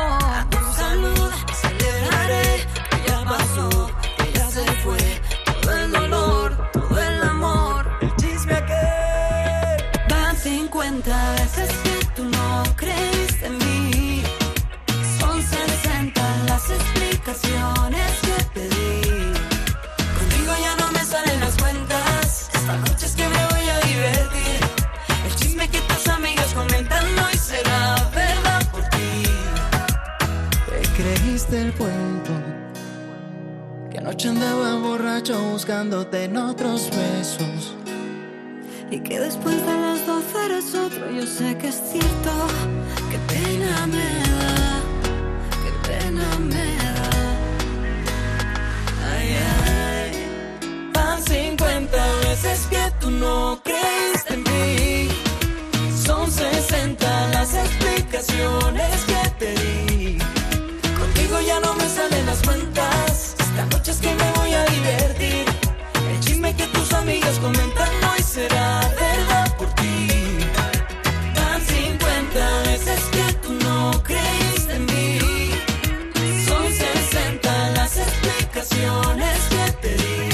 Buscándote 35.36 36.24
en 36.24 36.38
otros 36.38 36.90
besos 36.90 37.76
Y 38.90 39.00
que 39.02 39.20
después 39.20 39.56
de 39.66 39.74
las 39.74 40.06
12 40.08 40.46
eres 40.46 40.74
otro, 40.74 41.12
yo 41.12 41.26
sé 41.26 41.58
que 41.58 41.68
es 41.68 41.82
cierto. 41.92 42.32
Qué 43.12 43.20
pena 43.28 43.88
me 43.88 44.10
da, 44.32 44.80
qué 45.64 45.72
pena 45.90 46.40
me 46.40 46.66
da. 46.78 47.10
Ay, 49.12 49.36
ay. 49.66 50.92
Van 50.94 51.22
50 51.22 51.98
veces 52.24 52.68
que 52.70 52.92
tú 53.02 53.12
no 53.12 53.60
creíste 53.64 54.34
en 54.34 54.44
mí 54.44 55.10
Son 56.06 56.32
60 56.32 57.28
las 57.32 57.54
explicaciones 57.54 59.04
que 59.06 59.30
te 59.40 59.52
di 59.62 60.18
Contigo 60.98 61.42
ya 61.46 61.60
no 61.60 61.74
me 61.76 61.90
salen 61.90 62.26
las 62.26 62.42
cuentas 62.42 63.27
Esta 63.58 63.76
noche 63.76 63.90
es 63.90 63.98
que 63.98 64.14
me 64.14 64.32
voy 64.34 64.54
a 64.54 64.66
divertir 64.66 65.46
El 66.12 66.20
chisme 66.20 66.56
que 66.56 66.68
tus 66.68 66.94
amigas 66.94 67.40
comentan 67.40 67.90
hoy 68.04 68.22
será 68.22 68.82
verdad 68.82 69.58
por 69.58 69.68
ti 69.74 70.08
Van 71.34 71.60
50 71.60 72.62
veces 72.66 73.00
que 73.12 73.34
tú 73.42 73.54
no 73.54 74.04
creíste 74.04 74.76
en 74.76 74.86
mí. 74.86 75.20
Son 76.46 76.72
60 76.72 77.70
las 77.72 77.98
explicaciones 77.98 79.40
que 79.50 79.72
te 79.82 79.96
di. 79.96 80.30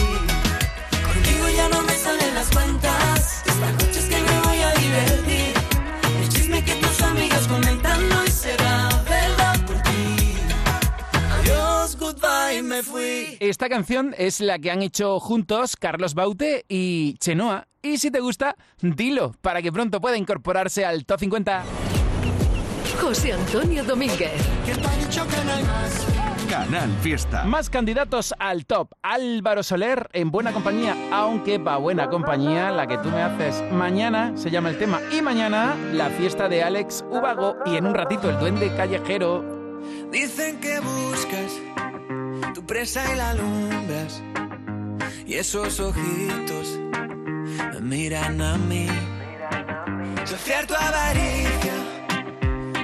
Contigo 1.07 1.47
ya 1.55 1.69
no 1.69 1.81
me 1.83 1.95
salen 1.95 2.35
las 2.35 2.49
cuentas. 2.49 2.82
Esta 13.53 13.69
canción 13.69 14.15
es 14.17 14.39
la 14.39 14.57
que 14.57 14.71
han 14.71 14.81
hecho 14.81 15.19
juntos 15.19 15.75
Carlos 15.75 16.15
Baute 16.15 16.65
y 16.67 17.17
Chenoa. 17.19 17.67
Y 17.83 17.99
si 17.99 18.09
te 18.09 18.19
gusta, 18.19 18.55
dilo 18.81 19.35
para 19.41 19.61
que 19.61 19.71
pronto 19.71 20.01
pueda 20.01 20.17
incorporarse 20.17 20.83
al 20.83 21.05
Top 21.05 21.19
50. 21.19 21.63
José 22.99 23.33
Antonio 23.33 23.83
Domínguez. 23.83 24.31
Canal 26.49 26.89
Fiesta. 27.03 27.43
Más 27.43 27.69
candidatos 27.69 28.33
al 28.39 28.65
top. 28.65 28.89
Álvaro 29.03 29.61
Soler 29.61 30.09
en 30.13 30.31
buena 30.31 30.51
compañía, 30.51 30.97
aunque 31.11 31.59
va 31.59 31.77
buena 31.77 32.09
compañía 32.09 32.71
la 32.71 32.87
que 32.87 32.97
tú 32.97 33.09
me 33.09 33.21
haces. 33.21 33.63
Mañana 33.71 34.35
se 34.35 34.49
llama 34.49 34.69
el 34.69 34.79
tema. 34.79 34.99
Y 35.15 35.21
mañana 35.21 35.75
la 35.93 36.09
fiesta 36.09 36.49
de 36.49 36.63
Alex 36.63 37.05
Ubago. 37.11 37.57
Y 37.67 37.75
en 37.75 37.85
un 37.85 37.93
ratito 37.93 38.31
el 38.31 38.39
duende 38.39 38.75
callejero. 38.75 39.43
Dicen 40.11 40.59
que 40.59 40.79
buscas 40.79 41.59
presa 42.65 43.03
y 43.11 43.15
la 43.17 43.31
alumbras. 43.31 44.21
Y 45.25 45.35
esos 45.35 45.79
ojitos 45.79 46.79
me 47.73 47.81
miran 47.81 48.41
a 48.41 48.57
mí. 48.57 48.87
Saciar 50.25 50.65
tu 50.65 50.73
avaricia 50.73 51.73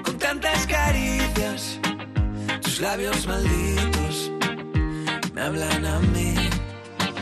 con 0.04 0.18
tantas 0.18 0.68
caricias. 0.68 1.80
Tus 2.62 2.82
labios 2.82 3.26
malditos 3.28 4.32
me 5.34 5.42
hablan 5.42 5.86
a 5.86 6.00
mí. 6.00 6.36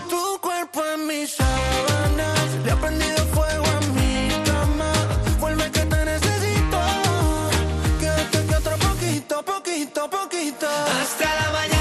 Tu 0.09 0.39
cuerpo 0.41 0.81
en 0.95 1.07
mis 1.07 1.31
sábanas 1.31 2.47
le 2.65 2.71
ha 2.71 2.75
prendido 2.75 3.17
fuego 3.33 3.65
a 3.65 3.79
mi 3.93 4.29
cama. 4.45 4.91
Vuelve 5.39 5.71
que 5.71 5.81
te 5.81 6.05
necesito. 6.05 6.79
Que, 7.99 8.47
que 8.47 8.55
otro 8.55 8.77
poquito, 8.77 9.43
poquito, 9.43 10.09
poquito. 10.09 10.67
Hasta 10.67 11.35
la 11.35 11.51
mañana. 11.51 11.76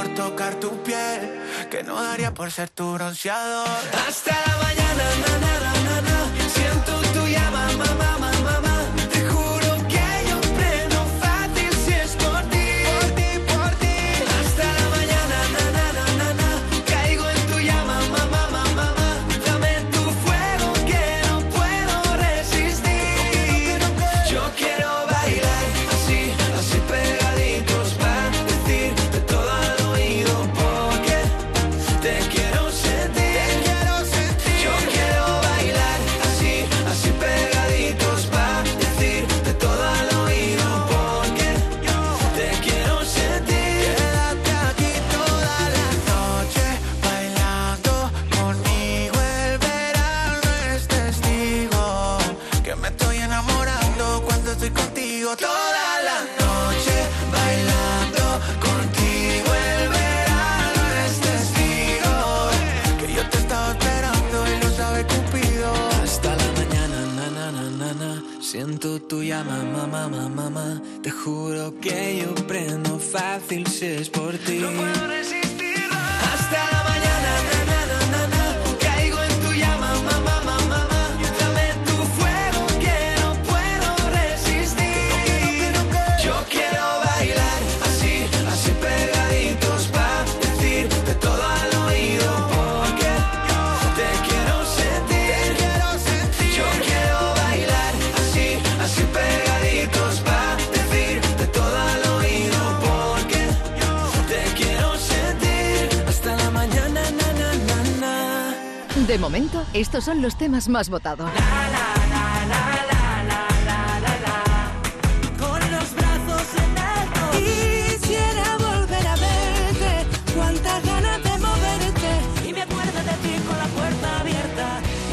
Por 0.00 0.14
tocar 0.14 0.54
tu 0.54 0.70
piel. 0.82 1.20
Que 1.70 1.82
no 1.82 2.02
daría 2.02 2.32
por 2.32 2.50
ser 2.50 2.70
tu 2.70 2.94
bronceador. 2.94 3.68
Hasta 4.08 4.32
la 4.46 4.56
mañana, 4.64 5.04
na, 5.42 5.49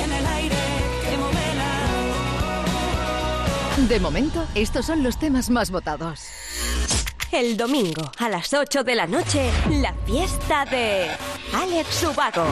En 0.03 0.11
el 0.11 0.25
aire 0.25 0.55
que 1.09 1.17
movela. 1.17 1.71
De 3.87 3.99
momento, 3.99 4.47
estos 4.55 4.85
son 4.85 5.03
los 5.03 5.19
temas 5.19 5.49
más 5.51 5.69
votados. 5.69 6.27
El 7.31 7.55
domingo 7.55 8.11
a 8.17 8.29
las 8.29 8.53
8 8.53 8.83
de 8.83 8.95
la 8.95 9.05
noche, 9.05 9.51
la 9.69 9.93
fiesta 10.05 10.65
de 10.65 11.07
Alex 11.53 12.03
Ubago. 12.03 12.45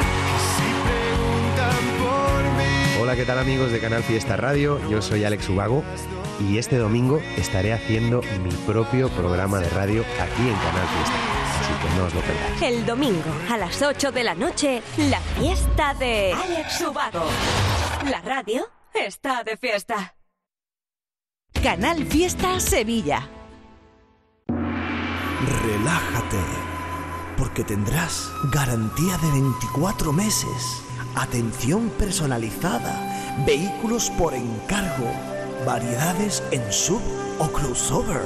Hola, 3.16 3.24
¿qué 3.24 3.28
tal 3.28 3.40
amigos 3.40 3.72
de 3.72 3.80
Canal 3.80 4.04
Fiesta 4.04 4.36
Radio? 4.36 4.78
Yo 4.90 5.02
soy 5.02 5.24
Alex 5.24 5.48
Ubago 5.48 5.86
y 6.38 6.58
este 6.58 6.76
domingo 6.76 7.22
estaré 7.38 7.72
haciendo 7.72 8.22
mi 8.44 8.52
propio 8.68 9.08
programa 9.08 9.60
de 9.60 9.70
radio 9.70 10.02
aquí 10.20 10.42
en 10.42 10.54
Canal 10.54 10.86
Fiesta. 10.86 11.16
Así 11.62 11.74
que 11.82 11.96
no 11.96 12.06
os 12.08 12.14
lo 12.14 12.20
perdáis. 12.20 12.62
El 12.62 12.86
domingo 12.86 13.32
a 13.50 13.58
las 13.58 13.82
8 13.82 14.12
de 14.12 14.24
la 14.26 14.36
noche, 14.36 14.82
la 15.10 15.22
fiesta 15.22 15.94
de 15.94 16.34
Alex 16.34 16.82
Ubago. 16.82 17.24
La 18.12 18.20
radio 18.20 18.68
está 18.94 19.46
de 19.46 19.56
fiesta. 19.56 20.14
Canal 21.64 22.06
Fiesta 22.08 22.60
Sevilla. 22.60 23.30
Relájate, 25.64 26.44
porque 27.38 27.64
tendrás 27.64 28.30
garantía 28.52 29.18
de 29.20 29.32
24 29.32 30.12
meses, 30.12 30.85
atención 31.16 31.90
personalizada, 31.98 32.94
vehículos 33.46 34.10
por 34.12 34.34
encargo, 34.34 35.12
variedades 35.66 36.42
en 36.52 36.62
sub 36.72 37.02
o 37.40 37.48
crossover. 37.48 38.22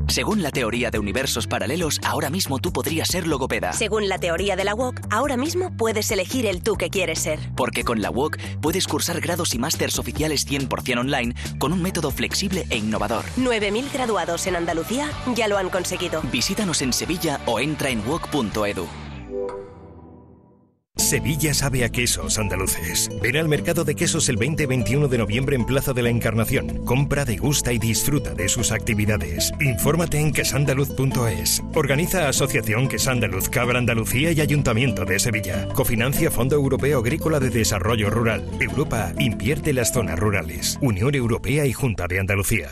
Según 0.08 0.42
la 0.42 0.50
teoría 0.50 0.90
de 0.90 0.98
universos 0.98 1.46
paralelos, 1.46 2.00
ahora 2.04 2.30
mismo 2.30 2.58
tú 2.58 2.72
podrías 2.72 3.08
ser 3.08 3.26
logopeda. 3.26 3.72
Según 3.72 4.08
la 4.08 4.18
teoría 4.18 4.56
de 4.56 4.64
la 4.64 4.74
WOC, 4.74 5.00
ahora 5.10 5.36
mismo 5.36 5.76
puedes 5.76 6.10
elegir 6.10 6.46
el 6.46 6.62
tú 6.62 6.76
que 6.76 6.90
quieres 6.90 7.20
ser. 7.20 7.38
Porque 7.56 7.84
con 7.84 8.00
la 8.00 8.10
UOC 8.10 8.38
puedes 8.60 8.86
cursar 8.86 9.20
grados 9.20 9.54
y 9.54 9.58
másters 9.58 9.98
oficiales 9.98 10.46
100% 10.46 10.98
online 10.98 11.34
con 11.58 11.72
un 11.72 11.82
método 11.82 12.10
flexible 12.10 12.66
e 12.70 12.76
innovador. 12.76 13.24
9.000 13.36 13.92
graduados 13.92 14.46
en 14.46 14.56
Andalucía 14.56 15.10
ya 15.34 15.48
lo 15.48 15.58
han 15.58 15.70
conseguido. 15.70 16.22
Visítanos 16.32 16.82
en 16.82 16.92
Sevilla 16.92 17.40
o 17.46 17.60
entra 17.60 17.90
en 17.90 18.06
woc.edu. 18.06 19.05
Sevilla 20.96 21.52
sabe 21.54 21.84
a 21.84 21.90
quesos 21.90 22.38
andaluces. 22.38 23.10
Ven 23.22 23.36
al 23.36 23.48
mercado 23.48 23.84
de 23.84 23.94
quesos 23.94 24.28
el 24.28 24.36
20 24.38 24.62
y 24.62 24.66
21 24.66 25.08
de 25.08 25.18
noviembre 25.18 25.54
en 25.54 25.64
Plaza 25.64 25.92
de 25.92 26.02
la 26.02 26.08
Encarnación. 26.08 26.84
Compra, 26.84 27.24
degusta 27.24 27.72
y 27.72 27.78
disfruta 27.78 28.34
de 28.34 28.48
sus 28.48 28.72
actividades. 28.72 29.52
Infórmate 29.60 30.18
en 30.18 30.32
quesandaluz.es. 30.32 31.62
Organiza 31.74 32.28
Asociación 32.28 32.88
Quesandaluz, 32.88 33.48
Cabra 33.48 33.78
Andalucía 33.78 34.32
y 34.32 34.40
Ayuntamiento 34.40 35.04
de 35.04 35.18
Sevilla. 35.18 35.68
Cofinancia 35.74 36.30
Fondo 36.30 36.56
Europeo 36.56 37.00
Agrícola 37.00 37.40
de 37.40 37.50
Desarrollo 37.50 38.10
Rural. 38.10 38.44
Europa 38.58 39.12
invierte 39.18 39.72
las 39.72 39.92
zonas 39.92 40.18
rurales. 40.18 40.78
Unión 40.80 41.14
Europea 41.14 41.66
y 41.66 41.72
Junta 41.72 42.08
de 42.08 42.20
Andalucía. 42.20 42.68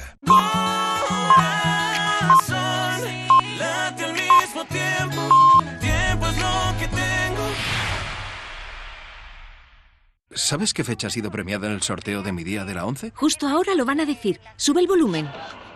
¿Sabes 10.34 10.74
qué 10.74 10.82
fecha 10.82 11.06
ha 11.06 11.10
sido 11.10 11.30
premiada 11.30 11.68
en 11.68 11.74
el 11.74 11.82
sorteo 11.82 12.22
de 12.22 12.32
mi 12.32 12.42
día 12.42 12.64
de 12.64 12.74
la 12.74 12.84
11? 12.86 13.12
Justo 13.14 13.46
ahora 13.46 13.74
lo 13.74 13.84
van 13.84 14.00
a 14.00 14.06
decir. 14.06 14.40
Sube 14.56 14.80
el 14.80 14.88
volumen. 14.88 15.28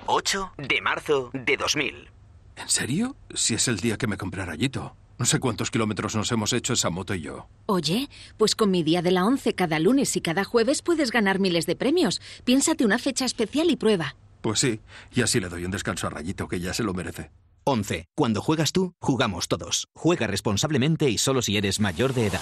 8 0.06 0.52
de 0.56 0.80
marzo 0.80 1.30
de 1.32 1.56
2000. 1.56 2.08
¿En 2.56 2.68
serio? 2.68 3.14
Si 3.34 3.54
es 3.54 3.68
el 3.68 3.78
día 3.78 3.96
que 3.96 4.08
me 4.08 4.16
compré 4.16 4.44
rayito. 4.44 4.96
No 5.16 5.26
sé 5.26 5.38
cuántos 5.38 5.70
kilómetros 5.70 6.16
nos 6.16 6.30
hemos 6.32 6.52
hecho 6.52 6.72
esa 6.72 6.90
moto 6.90 7.14
y 7.14 7.20
yo. 7.20 7.48
Oye, 7.66 8.08
pues 8.36 8.56
con 8.56 8.70
mi 8.70 8.82
día 8.82 9.00
de 9.00 9.12
la 9.12 9.24
11 9.24 9.54
cada 9.54 9.78
lunes 9.78 10.16
y 10.16 10.20
cada 10.20 10.44
jueves 10.44 10.82
puedes 10.82 11.12
ganar 11.12 11.38
miles 11.38 11.66
de 11.66 11.76
premios. 11.76 12.20
Piénsate 12.44 12.84
una 12.84 12.98
fecha 12.98 13.24
especial 13.24 13.70
y 13.70 13.76
prueba. 13.76 14.16
Pues 14.40 14.60
sí, 14.60 14.80
y 15.12 15.22
así 15.22 15.40
le 15.40 15.48
doy 15.48 15.64
un 15.64 15.70
descanso 15.70 16.06
a 16.06 16.10
Rayito, 16.10 16.48
que 16.48 16.60
ya 16.60 16.72
se 16.72 16.84
lo 16.84 16.94
merece. 16.94 17.30
11. 17.64 18.06
Cuando 18.16 18.40
juegas 18.40 18.72
tú, 18.72 18.94
jugamos 19.00 19.46
todos. 19.46 19.88
Juega 19.94 20.26
responsablemente 20.26 21.10
y 21.10 21.18
solo 21.18 21.42
si 21.42 21.56
eres 21.56 21.80
mayor 21.80 22.14
de 22.14 22.26
edad. 22.26 22.40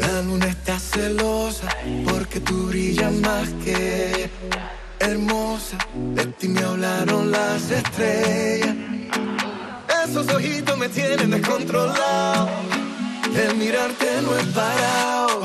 La 0.00 0.22
luna 0.22 0.46
está 0.46 0.78
celosa 0.78 1.68
porque 2.08 2.40
tú 2.40 2.68
brillas 2.68 3.12
más 3.12 3.48
que 3.64 4.30
hermosa. 4.98 5.76
De 5.94 6.26
ti 6.26 6.48
me 6.48 6.62
hablaron 6.62 7.30
las 7.30 7.70
estrellas. 7.70 8.74
Esos 10.04 10.28
ojitos 10.28 10.78
me 10.78 10.88
tienen 10.88 11.30
descontrolado. 11.30 12.48
El 13.36 13.56
mirarte 13.56 14.22
no 14.22 14.36
es 14.38 14.46
parado. 14.46 15.42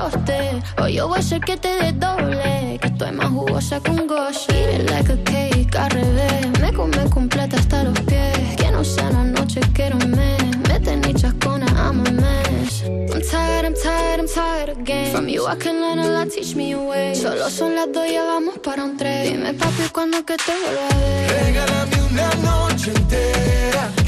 Roster. 0.00 0.62
Hoy 0.80 0.94
yo 0.94 1.08
voy 1.08 1.18
a 1.18 1.22
ser 1.22 1.40
que 1.40 1.56
te 1.56 1.68
desdoble. 1.68 2.78
Que 2.80 2.88
estoy 2.88 3.12
más 3.12 3.28
jugosa 3.28 3.80
que 3.80 3.90
un 3.90 4.06
gosh. 4.06 4.48
Eat 4.48 4.80
it 4.80 4.90
like 4.90 5.12
a 5.12 5.16
cake, 5.24 5.76
al 5.76 5.90
revés. 5.90 6.60
Me 6.60 6.72
come 6.72 7.10
completa 7.10 7.56
hasta 7.56 7.84
los 7.84 7.98
pies. 8.00 8.56
Que 8.56 8.70
no 8.70 8.84
sea 8.84 9.08
una 9.10 9.24
noche, 9.24 9.60
quiero 9.74 9.96
un 9.96 10.10
mes. 10.10 10.58
Mete 10.68 10.96
ni 10.96 11.14
chascona, 11.14 11.66
I'm 11.66 12.00
a 12.06 12.10
mess. 12.10 12.82
I'm 13.12 13.22
tired, 13.22 13.64
I'm 13.66 13.74
tired, 13.74 14.20
I'm 14.20 14.28
tired 14.28 14.68
again. 14.70 15.12
From 15.12 15.28
you 15.28 15.46
I 15.46 15.56
can 15.56 15.80
learn 15.80 15.98
a 15.98 16.08
lot, 16.08 16.28
teach 16.30 16.54
me 16.54 16.70
your 16.70 16.88
way. 16.88 17.14
Solo 17.14 17.50
son 17.50 17.74
las 17.74 17.88
dos, 17.92 18.10
ya 18.10 18.24
vamos 18.24 18.58
para 18.58 18.84
un 18.84 18.96
tren. 18.96 19.32
Dime 19.32 19.54
papi, 19.54 19.88
¿cuándo 19.92 20.24
que 20.24 20.36
te 20.36 20.52
vuelvo 20.52 20.80
a 20.90 20.96
ver? 20.96 21.44
Regálame 21.44 21.96
una 22.10 22.34
noche 22.36 22.92
entera. 22.94 23.99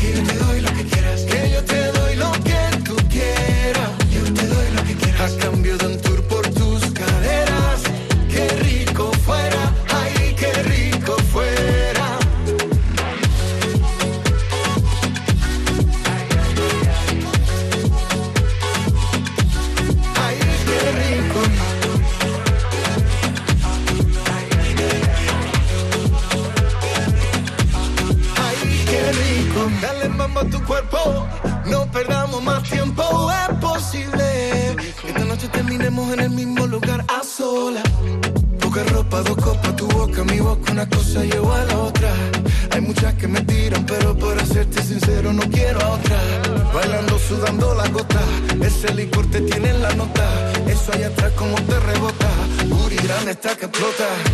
Está 53.33 53.57
que 53.57 53.65
explota. 53.65 54.32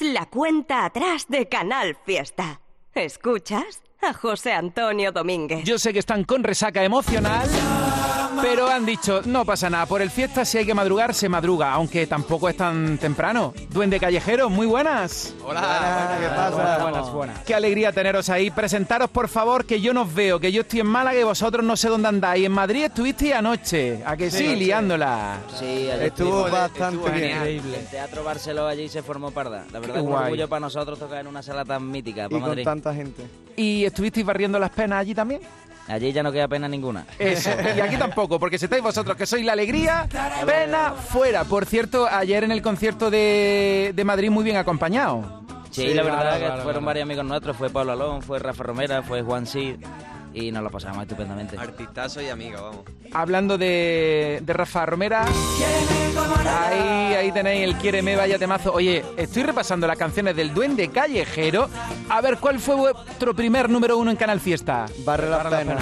La 0.00 0.26
cuenta 0.26 0.84
atrás 0.84 1.26
de 1.28 1.48
Canal 1.48 1.96
Fiesta. 2.04 2.60
Escuchas 2.94 3.83
a 4.08 4.12
José 4.20 4.52
Antonio 4.52 5.12
Domínguez. 5.12 5.64
Yo 5.64 5.78
sé 5.78 5.92
que 5.92 5.98
están 5.98 6.24
con 6.24 6.42
resaca 6.44 6.82
emocional, 6.84 7.48
pero 8.42 8.68
han 8.68 8.84
dicho, 8.84 9.22
no 9.24 9.44
pasa 9.44 9.70
nada, 9.70 9.86
por 9.86 10.02
el 10.02 10.10
fiesta 10.10 10.44
si 10.44 10.58
hay 10.58 10.66
que 10.66 10.74
madrugar, 10.74 11.14
se 11.14 11.28
madruga, 11.28 11.72
aunque 11.72 12.06
tampoco 12.06 12.48
es 12.48 12.56
tan 12.56 12.98
temprano. 12.98 13.54
Duende 13.70 13.98
Callejero, 13.98 14.50
muy 14.50 14.66
buenas. 14.66 15.34
Hola, 15.44 16.16
¿qué 16.20 16.26
pasa? 16.28 16.78
Buenas, 16.82 17.12
buenas. 17.12 17.38
Qué 17.40 17.54
alegría 17.54 17.92
teneros 17.92 18.28
ahí. 18.28 18.50
Presentaros, 18.50 19.08
por 19.10 19.28
favor, 19.28 19.64
que 19.64 19.80
yo 19.80 19.94
nos 19.94 20.12
veo, 20.12 20.38
que 20.40 20.52
yo 20.52 20.62
estoy 20.62 20.80
en 20.80 20.86
Málaga 20.86 21.20
y 21.20 21.24
vosotros 21.24 21.64
no 21.64 21.76
sé 21.76 21.88
dónde 21.88 22.08
andáis. 22.08 22.44
En 22.46 22.52
Madrid 22.52 22.84
estuvisteis 22.84 23.34
anoche, 23.34 24.02
¿a 24.04 24.16
que 24.16 24.30
sí? 24.30 24.38
Sí, 24.38 24.56
liándola. 24.56 25.38
Sí, 25.58 25.64
ayer 25.64 26.02
Estuvo 26.02 26.46
estuvimos- 26.46 26.50
bastante 26.50 26.96
estuvo 26.96 27.14
bien. 27.14 27.36
Increíble. 27.36 27.78
El 27.78 27.86
Teatro 27.86 28.24
Barceló 28.24 28.66
allí 28.66 28.88
se 28.88 29.02
formó 29.02 29.30
parda. 29.30 29.64
La 29.72 29.78
verdad 29.78 29.94
Qué 29.94 30.00
es 30.00 30.04
un 30.04 30.10
guay. 30.10 30.24
orgullo 30.24 30.48
para 30.48 30.60
nosotros 30.60 30.98
tocar 30.98 31.18
en 31.20 31.26
una 31.28 31.42
sala 31.42 31.64
tan 31.64 31.90
mítica, 31.90 32.26
Y 32.26 32.28
para 32.28 32.40
con 32.40 32.48
Madrid. 32.50 32.64
tanta 32.64 32.94
gente. 32.94 33.22
¿Y 33.56 33.84
estuvisteis 33.94 34.26
barriendo 34.26 34.58
las 34.58 34.70
penas 34.70 34.98
allí 35.00 35.14
también? 35.14 35.40
Allí 35.86 36.12
ya 36.12 36.22
no 36.22 36.32
queda 36.32 36.48
pena 36.48 36.66
ninguna. 36.66 37.04
Eso, 37.18 37.50
y 37.76 37.80
aquí 37.80 37.96
tampoco, 37.96 38.40
porque 38.40 38.58
si 38.58 38.64
estáis 38.64 38.82
vosotros 38.82 39.16
que 39.16 39.26
sois 39.26 39.44
la 39.44 39.52
alegría, 39.52 40.08
pena 40.46 40.92
fuera. 40.92 41.44
Por 41.44 41.66
cierto, 41.66 42.08
ayer 42.10 42.42
en 42.44 42.52
el 42.52 42.62
concierto 42.62 43.10
de, 43.10 43.92
de 43.94 44.04
Madrid 44.04 44.30
muy 44.30 44.44
bien 44.44 44.56
acompañado. 44.56 45.42
Sí, 45.70 45.92
la 45.92 46.02
verdad 46.02 46.56
que 46.56 46.62
fueron 46.62 46.84
varios 46.84 47.04
amigos 47.04 47.24
nuestros. 47.24 47.56
Fue 47.56 47.68
Pablo 47.68 47.92
Alón, 47.92 48.22
fue 48.22 48.38
Rafa 48.38 48.62
Romera, 48.62 49.02
fue 49.02 49.22
Juan 49.22 49.46
Cid. 49.46 49.76
Y 50.34 50.50
nos 50.50 50.64
lo 50.64 50.70
pasamos 50.70 51.02
estupendamente. 51.02 51.56
Artistazo 51.56 52.20
y 52.20 52.28
amigo, 52.28 52.60
vamos. 52.60 52.80
Hablando 53.12 53.56
de, 53.56 54.40
de 54.42 54.52
Rafa 54.52 54.84
Romera, 54.84 55.24
ahí, 56.46 57.14
ahí 57.14 57.32
tenéis 57.32 57.64
el 57.68 57.76
Quiéreme, 57.76 58.16
vaya 58.16 58.36
temazo. 58.36 58.72
Oye, 58.72 59.04
estoy 59.16 59.44
repasando 59.44 59.86
las 59.86 59.96
canciones 59.96 60.34
del 60.34 60.52
Duende 60.52 60.88
Callejero. 60.88 61.68
A 62.08 62.20
ver, 62.20 62.38
¿cuál 62.38 62.58
fue 62.58 62.74
vuestro 62.74 63.34
primer 63.34 63.70
número 63.70 63.96
uno 63.96 64.10
en 64.10 64.16
Canal 64.16 64.40
Fiesta? 64.40 64.86
Barre 65.04 65.30
la 65.30 65.48
pena. 65.48 65.76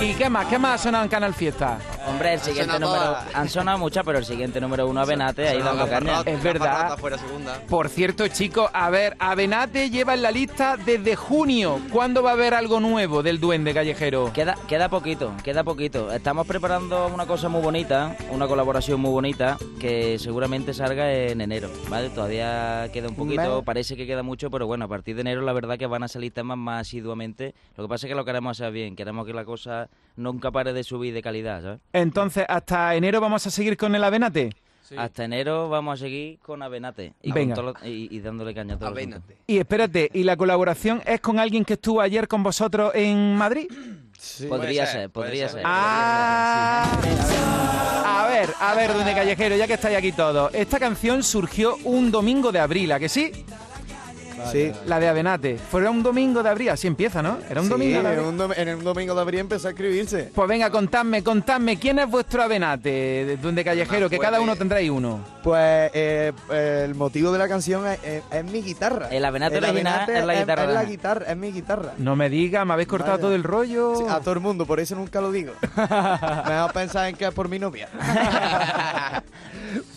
¿Y 0.00 0.14
qué 0.14 0.30
más? 0.30 0.46
¿Qué 0.46 0.58
más 0.58 0.80
ha 0.80 0.84
sonado 0.84 1.04
en 1.04 1.10
Canal 1.10 1.34
Fiesta? 1.34 1.78
Hombre, 2.06 2.34
el 2.34 2.40
siguiente 2.40 2.78
número... 2.78 3.04
todas. 3.04 3.34
Han 3.34 3.48
sonado 3.50 3.78
muchas, 3.78 4.04
pero 4.04 4.18
el 4.18 4.24
siguiente 4.24 4.60
número 4.60 4.86
uno, 4.86 5.00
Avenate, 5.00 5.46
ahí 5.46 5.60
dando 5.60 5.86
caña. 5.88 6.22
Es 6.24 6.42
verdad. 6.42 6.96
fuera 6.96 7.18
segunda. 7.18 7.60
Por 7.68 7.90
cierto, 7.90 8.26
chicos, 8.28 8.70
a 8.72 8.88
ver, 8.88 9.14
Avenate 9.18 9.90
lleva 9.90 10.14
en 10.14 10.22
la 10.22 10.30
lista 10.30 10.76
desde 10.78 11.16
junio. 11.16 11.80
¿Cuándo 11.92 12.22
va 12.22 12.30
a 12.30 12.32
haber 12.34 12.54
algo 12.54 12.80
nuevo 12.80 13.22
del 13.22 13.40
Duende? 13.40 13.57
Duende 13.58 13.74
callejero? 13.74 14.32
Queda, 14.32 14.54
queda 14.68 14.88
poquito, 14.88 15.34
queda 15.42 15.64
poquito. 15.64 16.12
Estamos 16.12 16.46
preparando 16.46 17.08
una 17.08 17.26
cosa 17.26 17.48
muy 17.48 17.60
bonita, 17.60 18.16
una 18.30 18.46
colaboración 18.46 19.00
muy 19.00 19.10
bonita, 19.10 19.58
que 19.80 20.16
seguramente 20.20 20.72
salga 20.72 21.12
en 21.12 21.40
enero, 21.40 21.68
¿vale? 21.90 22.08
Todavía 22.10 22.88
queda 22.92 23.08
un 23.08 23.16
poquito, 23.16 23.42
Vale. 23.42 23.62
parece 23.64 23.96
que 23.96 24.06
queda 24.06 24.22
mucho, 24.22 24.48
pero 24.48 24.68
bueno, 24.68 24.84
a 24.84 24.88
partir 24.88 25.16
de 25.16 25.22
enero 25.22 25.40
la 25.42 25.52
verdad 25.52 25.76
que 25.76 25.86
van 25.86 26.04
a 26.04 26.08
salir 26.08 26.32
temas 26.32 26.56
más 26.56 26.82
asiduamente. 26.82 27.52
Lo 27.76 27.82
que 27.82 27.88
pasa 27.88 28.06
es 28.06 28.12
que 28.12 28.14
lo 28.14 28.24
queremos 28.24 28.60
hacer 28.60 28.72
bien, 28.72 28.94
queremos 28.94 29.26
que 29.26 29.32
la 29.32 29.44
cosa 29.44 29.88
nunca 30.14 30.52
pare 30.52 30.72
de 30.72 30.84
subir 30.84 31.12
de 31.12 31.20
calidad, 31.20 31.60
¿sabes? 31.60 31.80
Entonces, 31.92 32.44
hasta 32.48 32.94
enero 32.94 33.20
vamos 33.20 33.44
a 33.44 33.50
seguir 33.50 33.76
con 33.76 33.92
el 33.96 34.04
Avenate. 34.04 34.50
Hasta 34.96 35.24
enero 35.24 35.68
vamos 35.68 35.94
a 36.00 36.04
seguir 36.04 36.38
con 36.38 36.62
Avenate 36.62 37.12
y, 37.22 37.28
con 37.30 37.34
Venga. 37.34 37.54
todo 37.54 37.72
lo- 37.80 37.86
y, 37.88 38.08
y 38.14 38.20
dándole 38.20 38.54
caña 38.54 38.74
a 38.74 38.78
todo 38.78 38.90
el 38.96 38.98
asunto. 39.12 39.32
Y 39.46 39.58
espérate, 39.58 40.10
¿y 40.14 40.22
la 40.22 40.36
colaboración 40.36 41.02
es 41.04 41.20
con 41.20 41.38
alguien 41.38 41.64
que 41.64 41.74
estuvo 41.74 42.00
ayer 42.00 42.26
con 42.28 42.42
vosotros 42.42 42.92
en 42.94 43.36
Madrid? 43.36 43.68
Podría 44.48 44.86
ser, 44.86 45.10
podría 45.10 45.48
ser. 45.48 45.62
Ah, 45.64 46.86
a 48.04 48.26
ver, 48.28 48.50
a 48.60 48.74
ver, 48.74 48.92
Duende 48.92 49.14
Callejero, 49.14 49.56
ya 49.56 49.66
que 49.66 49.74
estáis 49.74 49.96
aquí 49.96 50.12
todos. 50.12 50.52
Esta 50.54 50.78
canción 50.78 51.22
surgió 51.22 51.76
un 51.84 52.10
domingo 52.10 52.50
de 52.52 52.58
abril, 52.60 52.92
¿a 52.92 52.98
que 52.98 53.08
sí? 53.08 53.30
Sí. 54.52 54.72
La 54.86 55.00
de 55.00 55.08
Avenate. 55.08 55.58
Fue 55.58 55.86
un 55.88 56.02
domingo 56.02 56.42
de 56.42 56.48
abril, 56.50 56.70
así 56.70 56.86
empieza, 56.86 57.22
¿no? 57.22 57.38
Era 57.50 57.60
un 57.60 57.66
Sí, 57.66 57.72
domingo 57.72 57.94
de 57.94 58.00
en 58.00 58.06
abril. 58.06 58.24
un, 58.24 58.38
dom- 58.38 58.54
en 58.56 58.74
un 58.76 58.84
domingo 58.84 59.14
de 59.14 59.20
abril 59.20 59.40
empezó 59.40 59.68
a 59.68 59.70
escribirse. 59.70 60.30
Pues 60.34 60.48
venga, 60.48 60.70
contadme, 60.70 61.22
contadme, 61.22 61.78
¿quién 61.78 61.98
es 61.98 62.08
vuestro 62.08 62.42
Avenate, 62.42 62.88
de 62.90 63.36
Duende 63.36 63.64
Callejero? 63.64 64.08
Que 64.10 64.18
cada 64.18 64.40
uno 64.40 64.56
tendréis 64.56 64.90
uno. 64.90 65.20
Pues 65.42 65.90
eh, 65.94 66.32
el 66.84 66.94
motivo 66.94 67.32
de 67.32 67.38
la 67.38 67.48
canción 67.48 67.86
es, 67.86 67.98
es- 68.04 68.22
es 68.30 68.44
mi 68.44 68.62
guitarra. 68.62 69.08
El 69.10 69.24
Avenate 69.24 69.58
original 69.58 69.86
Avenate 70.02 70.18
es 70.18 70.24
la 70.24 70.34
guitarra 70.34 70.64
Es, 70.64 70.74
la 70.74 70.84
guitarra, 70.84 71.26
es 71.30 71.36
mi 71.36 71.52
guitarra. 71.52 71.92
No 71.98 72.16
me 72.16 72.28
digas, 72.30 72.66
me 72.66 72.72
habéis 72.74 72.88
cortado 72.88 73.12
Vaya. 73.12 73.22
todo 73.22 73.34
el 73.34 73.42
rollo. 73.42 73.94
Sí, 73.96 74.04
a 74.08 74.20
todo 74.20 74.34
el 74.34 74.40
mundo, 74.40 74.66
por 74.66 74.80
eso 74.80 74.94
nunca 74.94 75.20
lo 75.20 75.32
digo. 75.32 75.52
Mejor 75.76 76.72
pensar 76.72 77.08
en 77.08 77.16
que 77.16 77.26
es 77.26 77.32
por 77.34 77.48
mi 77.48 77.58
novia. 77.58 77.88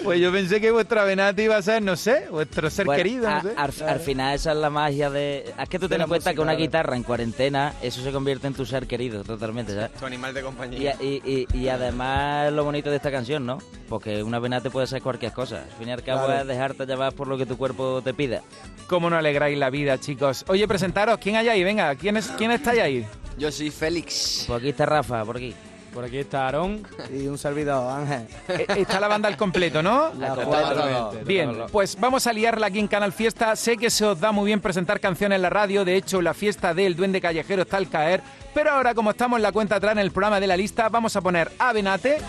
Pues 0.03 0.19
yo 0.19 0.31
pensé 0.31 0.59
que 0.59 0.71
vuestro 0.71 0.99
Avenate 1.01 1.43
iba 1.43 1.55
a 1.55 1.61
ser, 1.61 1.81
no 1.81 1.95
sé, 1.95 2.25
vuestro 2.29 2.69
ser 2.69 2.85
Bueno, 2.85 2.97
querido, 2.97 3.29
no 3.29 3.35
a- 3.55 3.71
sé. 3.71 3.83
al, 3.83 3.89
al 3.89 3.99
final 3.99 4.30
esa 4.33 4.51
es 4.51 4.57
la 4.57 4.69
magia 4.69 5.09
de... 5.09 5.53
Es 5.59 5.69
que 5.69 5.79
tú 5.79 5.87
ten 5.89 6.01
en 6.01 6.07
cuenta 6.07 6.29
música, 6.29 6.33
que 6.33 6.41
una 6.41 6.53
guitarra 6.53 6.95
en 6.95 7.03
cuarentena, 7.03 7.73
eso 7.81 8.01
se 8.01 8.11
convierte 8.11 8.47
en 8.47 8.53
tu 8.53 8.65
ser 8.65 8.87
querido 8.87 9.23
totalmente, 9.23 9.73
¿sabes? 9.73 9.91
Tu 9.93 10.05
animal 10.05 10.33
de 10.33 10.41
compañía. 10.41 10.95
y- 10.99 11.21
y- 11.25 11.47
y 11.57 11.67
además 11.67 12.51
lo 12.53 12.63
bonito 12.63 12.89
de 12.89 12.95
esta 12.97 13.11
canción, 13.11 13.45
¿no? 13.45 13.57
Porque 13.89 14.23
una 14.23 14.39
venate 14.39 14.69
puede 14.69 14.87
ser 14.87 15.01
cualquier 15.01 15.31
cosa. 15.33 15.63
Al 15.63 15.77
fin 15.77 15.89
y 15.89 15.91
al 15.91 16.03
cabo 16.03 16.25
Claro. 16.25 16.41
es 16.41 16.47
dejarte 16.47 16.85
llevar 16.85 17.13
por 17.13 17.27
lo 17.27 17.37
que 17.37 17.45
tu 17.45 17.57
cuerpo 17.57 18.01
te 18.03 18.13
pida. 18.13 18.41
¿Cómo 18.87 19.09
no 19.09 19.17
alegráis 19.17 19.57
la 19.57 19.69
vida, 19.69 19.97
chicos? 19.99 20.43
Oye, 20.47 20.67
presentaros, 20.67 21.17
¿quién 21.19 21.35
hay 21.35 21.47
ahí? 21.49 21.63
Venga, 21.63 21.95
¿quién, 21.95 22.17
es, 22.17 22.27
quién 22.37 22.51
estáis 22.51 22.81
ahí? 22.81 23.05
Yo 23.37 23.51
soy 23.51 23.69
Félix. 23.71 24.43
Por 24.47 24.57
aquí 24.57 24.69
está 24.69 24.85
Rafa, 24.85 25.23
por 25.25 25.37
aquí. 25.37 25.53
Por 25.93 26.05
aquí 26.05 26.19
está 26.19 26.45
Aarón. 26.45 26.87
Y 27.13 27.27
un 27.27 27.37
servidor, 27.37 27.91
Ángel. 27.91 28.25
Eh, 28.47 28.65
Está 28.77 28.99
la 28.99 29.07
banda 29.09 29.27
al 29.27 29.35
completo, 29.35 29.83
¿no? 29.83 30.13
La 30.17 30.35
cuatro. 30.35 31.11
Bien, 31.25 31.63
pues 31.71 31.97
vamos 31.99 32.25
a 32.27 32.33
liarla 32.33 32.67
aquí 32.67 32.79
en 32.79 32.87
Canal 32.87 33.11
Fiesta. 33.11 33.55
Sé 33.55 33.75
que 33.77 33.89
se 33.89 34.05
os 34.05 34.19
da 34.19 34.31
muy 34.31 34.45
bien 34.45 34.61
presentar 34.61 34.99
canciones 34.99 35.35
en 35.35 35.41
la 35.41 35.49
radio. 35.49 35.83
De 35.83 35.95
hecho, 35.97 36.21
la 36.21 36.33
fiesta 36.33 36.73
del 36.73 36.95
Duende 36.95 37.19
Callejero 37.19 37.63
está 37.63 37.77
al 37.77 37.89
caer. 37.89 38.21
Pero 38.53 38.71
ahora, 38.71 38.93
como 38.93 39.11
estamos 39.11 39.37
en 39.37 39.43
la 39.43 39.51
cuenta 39.51 39.75
atrás 39.75 39.93
en 39.93 39.99
el 39.99 40.11
programa 40.11 40.39
de 40.39 40.47
la 40.47 40.55
lista, 40.57 40.87
vamos 40.89 41.15
a 41.15 41.21
poner 41.21 41.51
Avenate. 41.59 42.19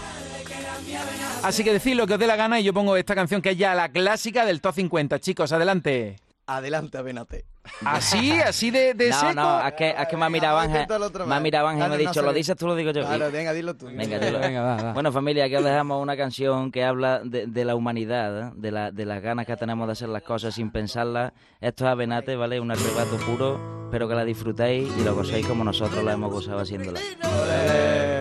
Así 1.43 1.65
que 1.65 1.73
decid 1.73 1.95
lo 1.95 2.07
que 2.07 2.15
os 2.15 2.21
dé 2.21 2.27
la 2.27 2.37
gana 2.37 2.61
y 2.61 2.65
yo 2.65 2.73
pongo 2.73 2.97
esta 2.97 3.15
canción 3.15 3.43
que 3.43 3.51
es 3.51 3.59
ya 3.59 3.75
la 3.75 3.89
clásica 3.89 4.45
del 4.45 4.61
Top 4.61 4.75
50. 4.75 5.19
Chicos, 5.21 5.53
adelante. 5.53 6.17
Adelante, 6.47 6.99
Avenate. 6.99 7.45
Así, 7.85 8.33
así 8.41 8.73
de, 8.73 8.95
de 8.95 9.11
no, 9.11 9.17
seco. 9.21 9.35
no, 9.35 9.67
es 9.67 9.75
que, 9.75 9.91
es 9.91 10.09
que 10.09 10.17
me 10.17 10.25
ha 10.25 10.29
mirado 10.29 10.59
Ángel. 10.59 10.85
Me 10.89 10.95
ha 10.97 11.39
vez. 11.39 11.41
mirado 11.43 11.69
Ángel 11.69 11.85
y 11.87 11.89
me 11.89 11.89
Claro, 11.89 11.95
ha 11.95 11.97
no 12.05 12.11
dicho, 12.11 12.23
lo 12.23 12.33
dices 12.33 12.57
tú, 12.57 12.67
lo 12.67 12.75
digo 12.75 12.91
yo. 12.91 13.07
Claro, 13.07 13.31
venga, 13.31 13.53
dilo 13.53 13.75
tú. 13.77 13.87
Venga, 13.87 14.19
dilo. 14.19 14.93
Bueno, 14.95 15.13
familia, 15.13 15.45
aquí 15.45 15.55
os 15.55 15.63
dejamos 15.65 16.03
una 16.03 16.17
canción 16.17 16.73
que 16.73 16.83
habla 16.85 17.21
de, 17.25 17.47
de 17.47 17.65
la 17.65 17.77
humanidad, 17.77 18.49
¿eh? 18.49 18.53
de, 18.57 18.71
la, 18.73 18.91
de 18.91 19.07
las 19.07 19.23
ganas 19.23 19.47
que 19.47 19.57
tenemos 19.57 19.87
de 19.87 19.93
hacer 19.93 20.09
las 20.09 20.23
cosas 20.23 20.55
sin 20.57 20.73
pensarlas. 20.73 21.33
Esto 21.61 21.85
es 21.85 21.91
Avenate, 21.93 22.35
¿vale? 22.35 22.59
Un 22.59 22.73
arrebato 22.73 23.17
puro. 23.19 23.85
Espero 23.85 24.09
que 24.09 24.15
la 24.17 24.25
disfrutéis 24.25 24.91
y 24.99 25.05
lo 25.05 25.15
gocéis 25.15 25.47
como 25.47 25.63
nosotros 25.63 26.03
la 26.03 26.15
hemos 26.15 26.33
gozado 26.33 26.59
haciéndola. 26.61 26.99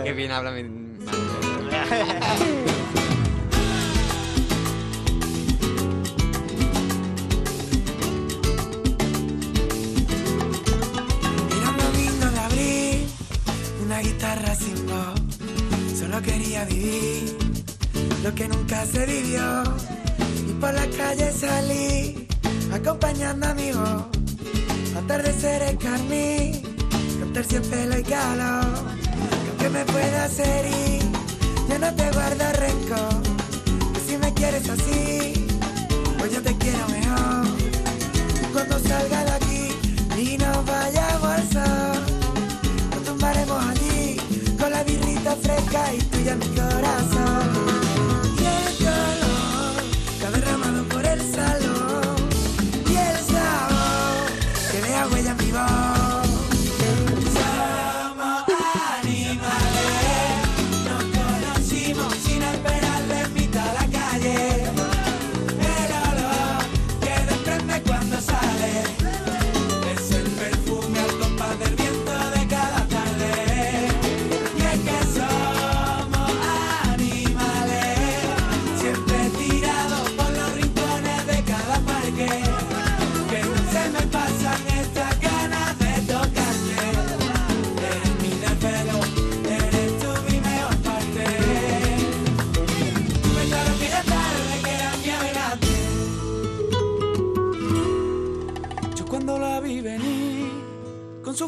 Qué 0.03 0.13
bien 0.13 0.32
habla 0.32 0.51
mi... 0.51 0.91
Quería 16.24 16.65
vivir 16.65 17.38
lo 18.24 18.34
que 18.36 18.47
nunca 18.47 18.86
se 18.86 19.05
vivió. 19.05 19.63
Y 20.47 20.53
por 20.53 20.74
la 20.74 20.86
calle 20.97 21.32
salí, 21.32 22.28
acompañando 22.72 23.47
amigos. 23.47 24.03
Atardeceres 24.97 25.78
carmín, 25.78 26.61
con 27.19 27.34
terciopelo 27.34 27.97
y 27.97 28.03
calor. 28.03 28.65
Que 29.59 29.69
me 29.69 29.84
pueda 29.86 30.26
hacer 30.26 30.65
ir, 30.65 31.03
yo 31.69 31.80
no 31.80 31.93
te 31.95 32.11
guardo 32.11 32.43
rencor. 32.53 33.22
Si 34.07 34.17
me 34.17 34.34
quieres 34.34 34.69
así, 34.69 35.47
pues 36.19 36.32
yo 36.34 36.41
te 36.41 36.55
quiero 36.57 36.88
mejor. 36.89 37.47
Cuando 38.53 38.80
salga 38.80 39.24
de 39.26 39.32
aquí 39.32 39.67
y 40.17 40.38
nos 40.38 40.65
vayamos 40.65 41.30
al 41.30 41.49
sol, 41.51 42.03
nos 42.91 43.03
tumbaremos 43.05 43.65
allí 43.65 44.17
con 44.59 44.72
la 44.72 44.84
birrita 44.84 45.36
fresca 45.38 45.93
y 45.93 46.11
en 46.28 46.39
mi 46.39 46.47
corazón. 46.55 47.20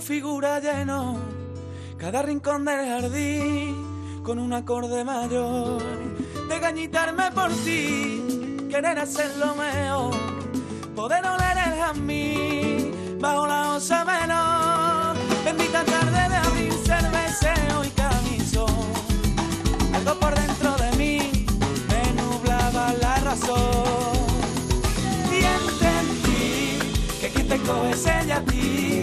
Figura 0.04 0.60
llenó 0.60 1.16
cada 1.97 2.22
rincón 2.22 2.66
del 2.66 2.86
jardín, 2.86 4.22
con 4.22 4.38
un 4.38 4.51
acorde 4.51 5.06
mayor, 5.06 5.82
de 6.49 6.60
gañitarme 6.60 7.32
por 7.32 7.49
ti, 7.64 8.68
querer 8.70 8.99
hacerlo 8.99 9.56
mejor, 9.56 10.14
poder 10.93 11.26
oler 11.26 11.58
el 11.58 11.80
jazmín 11.80 13.18
bajo 13.22 13.47
la 13.47 13.76
osa 13.76 14.04
menor, 14.04 15.16
bendita 15.45 15.86
tarde 15.86 16.30
de 16.30 16.36
abril, 16.36 16.74
cerveceo 16.86 17.86
y 17.86 17.89
camisón, 17.91 18.86
algo 19.93 20.20
por 20.20 20.36
dentro 20.36 20.76
de 20.84 20.97
mí 20.97 21.45
me 21.88 22.22
nublaba 22.22 22.93
la 22.99 23.16
razón. 23.22 24.28
Y 25.32 25.45
entendí 25.45 26.80
que 27.22 27.30
quien 27.30 27.47
te 27.47 27.58
coge 27.60 27.91
es 27.91 28.06
ella 28.06 28.38
a 28.38 28.41
ti. 28.41 29.03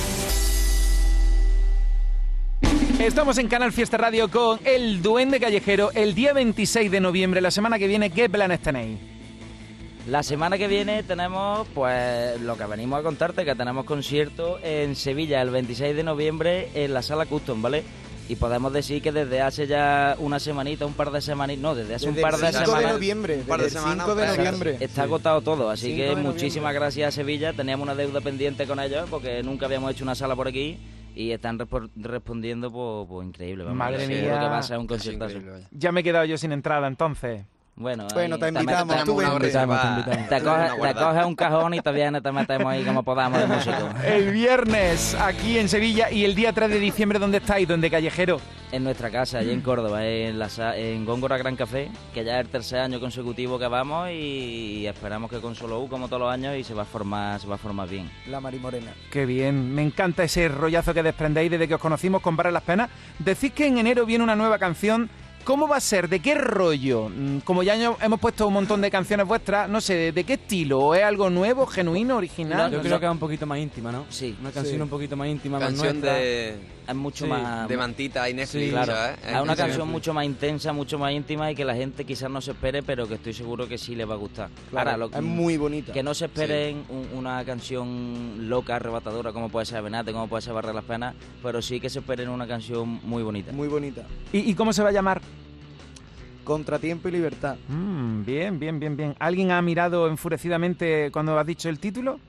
Estamos 3.01 3.39
en 3.39 3.47
Canal 3.47 3.73
Fiesta 3.73 3.97
Radio 3.97 4.29
con 4.29 4.59
El 4.63 5.01
Duende 5.01 5.39
Callejero 5.39 5.89
el 5.95 6.13
día 6.13 6.33
26 6.33 6.91
de 6.91 6.99
noviembre, 6.99 7.41
la 7.41 7.49
semana 7.49 7.79
que 7.79 7.87
viene. 7.87 8.11
¿Qué 8.11 8.29
planes 8.29 8.59
tenéis? 8.59 8.99
La 10.07 10.21
semana 10.21 10.55
que 10.59 10.67
viene 10.67 11.01
tenemos, 11.01 11.67
pues, 11.73 12.39
lo 12.41 12.55
que 12.57 12.65
venimos 12.65 12.99
a 12.99 13.03
contarte, 13.03 13.43
que 13.43 13.55
tenemos 13.55 13.85
concierto 13.85 14.59
en 14.63 14.95
Sevilla 14.95 15.41
el 15.41 15.49
26 15.49 15.95
de 15.95 16.03
noviembre 16.03 16.69
en 16.75 16.93
la 16.93 17.01
Sala 17.01 17.25
Custom, 17.25 17.63
¿vale? 17.63 17.83
Y 18.29 18.35
podemos 18.35 18.71
decir 18.71 19.01
que 19.01 19.11
desde 19.11 19.41
hace 19.41 19.65
ya 19.65 20.15
una 20.19 20.39
semanita, 20.39 20.85
un 20.85 20.93
par 20.93 21.09
de 21.11 21.21
semanas, 21.21 21.57
no, 21.57 21.73
desde 21.73 21.95
hace 21.95 22.05
Desde 22.05 22.19
un 22.19 22.21
par 22.21 22.39
de 22.39 22.51
5 22.51 22.59
de 22.59 22.65
semanas. 22.65 22.93
noviembre, 22.93 23.35
un 23.37 23.45
par 23.45 23.61
de 23.61 23.69
semanas, 23.71 24.05
5 24.05 24.15
de 24.15 24.25
pues, 24.25 24.37
noviembre. 24.37 24.77
Está 24.79 25.03
agotado 25.03 25.41
todo, 25.41 25.71
así 25.71 25.95
5 25.95 25.97
que 25.97 26.15
muchísimas 26.21 26.73
gracias 26.73 27.07
a 27.07 27.11
Sevilla. 27.11 27.51
Teníamos 27.51 27.83
una 27.83 27.95
deuda 27.95 28.21
pendiente 28.21 28.67
con 28.67 28.79
ellos 28.79 29.07
porque 29.09 29.41
nunca 29.41 29.65
habíamos 29.65 29.91
hecho 29.91 30.03
una 30.03 30.13
sala 30.13 30.35
por 30.35 30.47
aquí. 30.47 30.77
Y 31.15 31.31
están 31.31 31.59
respo- 31.59 31.89
respondiendo, 31.95 32.71
pues, 32.71 33.07
pues, 33.09 33.27
increíble. 33.27 33.63
vamos. 33.63 33.77
Madre 33.77 34.07
mía. 34.07 34.21
que 34.21 34.29
va 34.29 34.57
a 34.59 34.63
ser 34.63 34.77
un 34.77 34.87
conciertazo. 34.87 35.39
Ya 35.71 35.91
me 35.91 36.01
he 36.01 36.03
quedado 36.03 36.25
yo 36.25 36.37
sin 36.37 36.51
entrada 36.51 36.87
entonces. 36.87 37.45
Bueno, 37.81 38.05
Bueno, 38.13 38.37
te 38.37 38.47
invitamos. 38.49 38.95
Te 39.03 39.11
invitamos, 39.11 39.41
Te 39.41 39.47
te 39.49 40.41
coges, 40.43 40.69
invitamos. 40.69 40.87
te 40.87 40.93
coges 40.93 41.25
un 41.25 41.35
cajón 41.35 41.73
y 41.73 41.79
te 41.81 41.91
vienes, 41.91 42.21
te 42.21 42.31
metemos 42.31 42.67
ahí 42.71 42.83
como 42.83 43.01
podamos 43.01 43.39
de 43.39 43.47
músico. 43.47 43.89
El 44.05 44.31
viernes 44.31 45.15
aquí 45.15 45.57
en 45.57 45.67
Sevilla 45.67 46.11
y 46.11 46.23
el 46.23 46.35
día 46.35 46.53
3 46.53 46.69
de 46.69 46.79
diciembre, 46.79 47.17
¿dónde 47.17 47.39
estáis? 47.39 47.67
¿Dónde 47.67 47.89
Callejero? 47.89 48.39
En 48.71 48.83
nuestra 48.83 49.09
casa, 49.09 49.39
allí 49.39 49.51
en 49.51 49.61
Córdoba, 49.61 50.05
en, 50.05 50.37
la, 50.39 50.47
sa- 50.47 50.77
en 50.77 51.03
Góngora 51.05 51.37
Gran 51.37 51.55
Café, 51.55 51.89
que 52.13 52.23
ya 52.23 52.35
es 52.39 52.45
el 52.45 52.51
tercer 52.51 52.79
año 52.79 52.99
consecutivo 52.99 53.57
que 53.59 53.67
vamos 53.67 54.09
y 54.11 54.85
esperamos 54.87 55.29
que 55.29 55.41
con 55.41 55.55
Solo 55.55 55.79
U, 55.81 55.89
como 55.89 56.07
todos 56.07 56.21
los 56.21 56.31
años, 56.31 56.55
y 56.55 56.63
se 56.63 56.73
va 56.73 56.83
a 56.83 56.85
formar, 56.85 57.39
se 57.41 57.47
va 57.47 57.55
a 57.55 57.57
formar 57.57 57.89
bien. 57.89 58.09
La 58.27 58.39
Mari 58.39 58.59
Morena. 58.59 58.91
Qué 59.11 59.25
bien, 59.25 59.73
me 59.73 59.81
encanta 59.81 60.23
ese 60.23 60.47
rollazo 60.47 60.93
que 60.93 61.03
desprendéis 61.03 61.49
desde 61.51 61.67
que 61.67 61.75
os 61.75 61.81
conocimos 61.81 62.21
con 62.21 62.37
Para 62.37 62.51
las 62.51 62.63
Penas. 62.63 62.89
Decís 63.19 63.51
que 63.51 63.65
en 63.67 63.77
enero 63.79 64.05
viene 64.05 64.23
una 64.23 64.35
nueva 64.37 64.57
canción. 64.59 65.09
¿Cómo 65.43 65.67
va 65.67 65.77
a 65.77 65.81
ser? 65.81 66.07
¿De 66.07 66.19
qué 66.19 66.35
rollo? 66.35 67.09
Mm, 67.09 67.39
Como 67.39 67.63
ya 67.63 67.75
hemos 68.01 68.19
puesto 68.19 68.47
un 68.47 68.53
montón 68.53 68.79
de 68.81 68.91
canciones 68.91 69.27
vuestras, 69.27 69.67
no 69.69 69.81
sé, 69.81 70.11
¿de 70.11 70.23
qué 70.23 70.33
estilo? 70.33 70.79
¿O 70.79 70.95
¿Es 70.95 71.03
algo 71.03 71.29
nuevo, 71.29 71.65
genuino, 71.65 72.17
original? 72.17 72.71
Yo 72.71 72.81
creo 72.81 72.99
que 72.99 73.05
es 73.05 73.11
un 73.11 73.17
poquito 73.19 73.45
más 73.45 73.57
íntima, 73.59 73.91
¿no? 73.91 74.05
Sí. 74.09 74.35
Una 74.39 74.51
canción 74.51 74.75
Sí. 74.77 74.81
un 74.81 74.89
poquito 74.89 75.15
más 75.17 75.27
íntima, 75.27 75.59
más 75.59 75.69
Canción 75.69 75.93
nuestra. 75.99 76.13
de... 76.15 76.55
Es 76.91 76.95
mucho 76.97 77.23
Sí. 77.25 77.29
más... 77.31 77.67
De 77.67 77.77
mantita 77.77 78.29
y 78.29 78.33
Netflix, 78.33 78.65
Sí, 78.65 78.69
claro. 78.69 78.91
¿sabes? 78.93 79.17
Es 79.25 79.41
una 79.41 79.55
canción 79.55 79.89
mucho 79.89 80.13
más 80.13 80.25
intensa, 80.25 80.73
mucho 80.73 80.99
más 80.99 81.11
íntima 81.13 81.49
y 81.51 81.55
que 81.55 81.65
la 81.65 81.73
gente 81.75 82.05
quizás 82.05 82.29
no 82.29 82.41
se 82.41 82.51
espere, 82.51 82.83
pero 82.83 83.07
que 83.07 83.13
estoy 83.15 83.33
seguro 83.33 83.67
que 83.67 83.77
sí 83.77 83.95
les 83.95 84.07
va 84.09 84.13
a 84.13 84.17
gustar. 84.17 84.49
Claro, 84.69 84.91
Ahora, 84.91 85.07
lo- 85.07 85.11
es 85.17 85.21
muy 85.23 85.57
bonita. 85.57 85.93
Que 85.93 86.03
no 86.03 86.13
se 86.13 86.25
esperen 86.25 86.83
un- 86.89 87.17
una 87.17 87.43
canción 87.45 88.49
loca, 88.49 88.75
arrebatadora, 88.75 89.31
como 89.33 89.49
puede 89.49 89.65
ser 89.65 89.77
Avenate, 89.77 90.11
como 90.11 90.27
puede 90.27 90.41
ser 90.41 90.53
Barra 90.53 90.73
las 90.73 90.83
Penas, 90.83 91.15
pero 91.41 91.61
sí 91.61 91.79
que 91.79 91.89
se 91.89 91.99
esperen 91.99 92.29
una 92.29 92.45
canción 92.47 92.99
muy 93.03 93.23
bonita. 93.23 93.51
Muy 93.51 93.67
bonita. 93.67 94.05
¿Y, 94.33 94.39
y 94.39 94.53
cómo 94.55 94.73
se 94.73 94.83
va 94.83 94.89
a 94.89 94.91
llamar? 94.93 95.21
Contratiempo 96.43 97.07
y 97.07 97.11
libertad. 97.11 97.55
Mm, 97.67 98.25
bien, 98.25 98.59
bien, 98.59 98.79
bien, 98.79 98.97
bien. 98.97 99.15
¿Alguien 99.19 99.51
ha 99.51 99.61
mirado 99.61 100.07
enfurecidamente 100.07 101.09
cuando 101.11 101.37
has 101.37 101.45
dicho 101.45 101.69
el 101.69 101.79
título? 101.79 102.19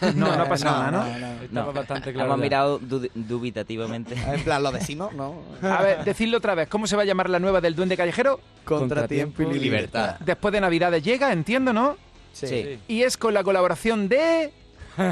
No, 0.00 0.12
no, 0.12 0.42
ha 0.42 0.48
pasado 0.48 0.90
nada, 0.90 1.18
¿no? 1.18 1.42
Estaba 1.42 1.72
bastante 1.72 2.12
claro 2.12 2.28
Hemos 2.28 2.38
mirado 2.40 2.78
du- 2.78 3.08
dubitativamente. 3.14 4.14
En 4.26 4.42
plan, 4.42 4.62
¿lo 4.62 4.72
decimos? 4.72 5.12
No. 5.12 5.34
A 5.62 5.82
ver, 5.82 6.04
decidlo 6.04 6.38
otra 6.38 6.54
vez. 6.54 6.68
¿Cómo 6.68 6.86
se 6.86 6.96
va 6.96 7.02
a 7.02 7.04
llamar 7.04 7.28
la 7.28 7.38
nueva 7.38 7.60
del 7.60 7.74
Duende 7.76 7.96
Callejero? 7.96 8.40
Contratiempo 8.64 9.42
y 9.42 9.58
libertad. 9.58 10.16
Después 10.20 10.52
de 10.52 10.60
Navidades 10.60 11.02
llega, 11.02 11.32
entiendo, 11.32 11.72
¿no? 11.72 11.96
Sí. 12.32 12.46
Sí. 12.46 12.78
Y 12.88 13.02
es 13.02 13.16
con 13.16 13.32
la 13.34 13.42
colaboración 13.42 14.08
de... 14.08 14.52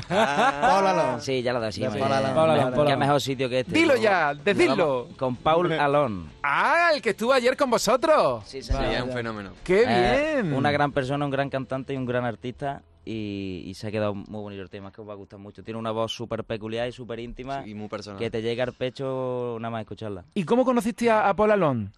Paula 0.08 1.18
Sí, 1.20 1.42
ya 1.42 1.52
lo 1.52 1.60
decimos. 1.60 1.92
De 1.94 2.00
Paula 2.00 2.20
ya. 2.20 2.28
Alon. 2.28 2.34
Paula 2.34 2.62
Alon, 2.68 2.86
Qué 2.86 2.96
mejor 2.96 3.20
sitio 3.20 3.48
que 3.48 3.60
este. 3.60 3.72
Dilo 3.72 3.96
ya, 3.96 4.34
decidlo. 4.34 5.08
Con 5.18 5.36
Paul 5.36 5.72
Alon. 5.72 6.30
Ah, 6.42 6.90
el 6.94 7.02
que 7.02 7.10
estuvo 7.10 7.32
ayer 7.32 7.56
con 7.56 7.70
vosotros. 7.70 8.44
Sí, 8.46 8.62
Sí, 8.62 8.72
es 8.92 9.02
un 9.02 9.10
fenómeno. 9.12 9.50
¡Qué 9.62 9.84
Eh, 9.86 10.40
bien! 10.42 10.54
una 10.54 10.70
gran 10.70 10.92
persona, 10.92 11.24
un 11.24 11.30
gran 11.30 11.50
cantante 11.50 11.92
y 11.94 11.96
un 11.96 12.06
gran 12.06 12.24
artista. 12.24 12.82
Y, 13.07 13.62
y 13.66 13.74
se 13.74 13.88
ha 13.88 13.90
quedado 13.90 14.14
muy 14.14 14.40
bonito 14.40 14.62
el 14.62 14.70
tema, 14.70 14.88
es 14.88 14.94
que 14.94 15.00
os 15.02 15.09
va 15.09 15.12
a 15.12 15.16
gustar 15.16 15.38
mucho. 15.38 15.62
Tiene 15.62 15.78
una 15.78 15.90
voz 15.90 16.12
súper 16.12 16.42
peculiar 16.44 16.88
y 16.88 16.92
súper 16.92 17.20
íntima. 17.20 17.66
Y 17.66 17.74
muy 17.74 17.88
personal. 17.88 18.18
Que 18.18 18.30
te 18.30 18.40
llega 18.40 18.64
al 18.64 18.72
pecho 18.72 19.59
nada 19.61 19.70
más 19.70 19.82
escucharla. 19.82 20.24
¿Y 20.34 20.44
cómo 20.44 20.64
conociste 20.64 21.11
a, 21.11 21.28
a 21.28 21.34
Paul 21.34 21.50
Alon? 21.50 21.92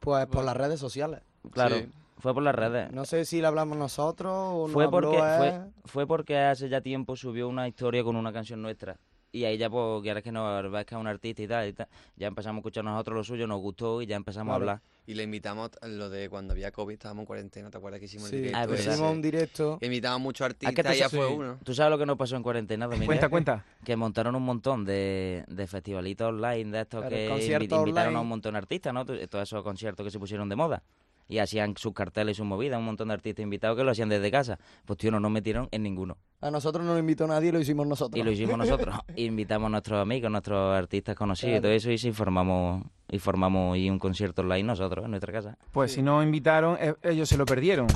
Pues 0.00 0.26
por 0.26 0.44
las 0.44 0.56
redes 0.56 0.78
sociales. 0.80 1.20
Claro, 1.50 1.76
Sí. 1.76 1.86
fue 2.18 2.34
por 2.34 2.42
las 2.42 2.54
redes. 2.54 2.92
No 2.92 3.04
sé 3.04 3.24
si 3.24 3.40
la 3.40 3.48
hablamos 3.48 3.76
nosotros 3.78 4.32
o 4.32 4.62
nos 4.66 4.72
Fue 4.72 4.84
habló 4.84 5.00
porque, 5.00 5.16
él. 5.16 5.22
fue, 5.38 5.60
fue 5.84 6.06
porque 6.06 6.36
hace 6.38 6.68
ya 6.68 6.80
tiempo 6.80 7.16
subió 7.16 7.48
una 7.48 7.66
historia 7.68 8.04
con 8.04 8.16
una 8.16 8.32
canción 8.32 8.60
nuestra. 8.62 8.96
Y 9.32 9.44
ahí 9.44 9.58
ya, 9.58 9.68
pues, 9.68 10.02
que 10.02 10.10
ahora 10.10 10.22
que 10.22 10.32
no 10.32 10.70
ves 10.70 10.86
que 10.86 10.94
es 10.94 11.00
un 11.00 11.06
artista 11.06 11.42
y 11.42 11.46
tal, 11.48 11.68
y 11.68 11.72
tal, 11.74 11.88
ya 12.16 12.28
empezamos 12.28 12.58
a 12.58 12.60
escuchar 12.60 12.84
nosotros 12.84 13.16
lo 13.16 13.24
suyo, 13.24 13.46
nos 13.46 13.60
gustó 13.60 14.00
y 14.00 14.06
ya 14.06 14.16
empezamos 14.16 14.52
a 14.52 14.54
hablar. 14.56 14.80
Y 15.08 15.14
le 15.14 15.22
invitamos 15.22 15.70
a 15.80 15.88
lo 15.88 16.10
de 16.10 16.28
cuando 16.28 16.52
había 16.52 16.70
COVID, 16.70 16.92
estábamos 16.92 17.22
en 17.22 17.26
cuarentena, 17.26 17.70
¿te 17.70 17.78
acuerdas 17.78 17.98
que 17.98 18.04
hicimos 18.04 18.28
Sí, 18.28 18.36
el 18.36 18.42
Ah, 18.54 18.66
directo? 18.66 18.68
pues 18.68 18.80
ese? 18.80 18.90
hicimos 18.90 19.12
un 19.12 19.22
directo. 19.22 19.78
Invitamos 19.80 20.20
muchos 20.20 20.44
artistas 20.44 20.94
y 20.96 20.98
ya 20.98 21.08
fue 21.08 21.26
sí. 21.28 21.34
uno. 21.34 21.58
¿Tú 21.64 21.74
sabes 21.74 21.90
lo 21.90 21.98
que 21.98 22.04
nos 22.04 22.18
pasó 22.18 22.36
en 22.36 22.42
cuarentena, 22.42 22.84
Domingo? 22.86 23.06
Cuenta, 23.06 23.28
cuenta. 23.30 23.64
Que 23.86 23.96
montaron 23.96 24.36
un 24.36 24.42
montón 24.42 24.84
de, 24.84 25.44
de 25.48 25.66
festivalitos 25.66 26.28
online, 26.28 26.70
de 26.72 26.80
estos 26.82 27.06
que 27.06 27.26
invi- 27.30 27.78
invitaron 27.78 28.16
a 28.16 28.20
un 28.20 28.28
montón 28.28 28.52
de 28.52 28.58
artistas, 28.58 28.92
¿no? 28.92 29.06
Todos 29.06 29.42
esos 29.42 29.62
conciertos 29.64 30.04
que 30.04 30.10
se 30.10 30.18
pusieron 30.18 30.46
de 30.50 30.56
moda. 30.56 30.82
Y 31.26 31.38
hacían 31.38 31.74
sus 31.78 31.94
carteles 31.94 32.32
y 32.32 32.38
sus 32.38 32.46
movidas, 32.46 32.78
un 32.78 32.84
montón 32.84 33.08
de 33.08 33.14
artistas 33.14 33.42
invitados 33.42 33.78
que 33.78 33.84
lo 33.84 33.90
hacían 33.92 34.10
desde 34.10 34.30
casa. 34.30 34.58
Pues 34.84 34.98
tío, 34.98 35.10
no 35.10 35.20
nos 35.20 35.30
metieron 35.30 35.68
en 35.70 35.82
ninguno. 35.84 36.18
A 36.42 36.50
nosotros 36.50 36.84
no 36.84 36.92
nos 36.92 37.00
invitó 37.00 37.26
nadie, 37.26 37.50
lo 37.50 37.60
hicimos 37.60 37.86
nosotros. 37.86 38.18
Y 38.20 38.22
lo 38.22 38.30
hicimos 38.30 38.58
nosotros. 38.58 38.94
Invitamos 39.16 39.66
a 39.66 39.70
nuestros 39.70 40.00
amigos, 40.02 40.30
nuestros 40.30 40.76
artistas 40.76 41.16
conocidos 41.16 41.58
y 41.58 41.60
todo 41.62 41.72
eso, 41.72 41.90
y 41.90 41.96
sí 41.98 42.12
formamos, 42.12 42.82
y 43.10 43.18
formamos 43.18 43.76
y 43.76 43.90
un 43.90 43.98
concierto 43.98 44.42
online 44.42 44.64
nosotros, 44.64 45.04
en 45.04 45.10
nuestra 45.12 45.32
casa. 45.32 45.56
Pues 45.72 45.92
si 45.92 46.02
no 46.02 46.22
invitaron, 46.22 46.76
eh, 46.80 46.94
ellos 47.02 47.28
se 47.28 47.36
lo 47.36 47.46
perdieron. 47.46 47.86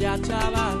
Ya, 0.00 0.16
chaval. 0.18 0.79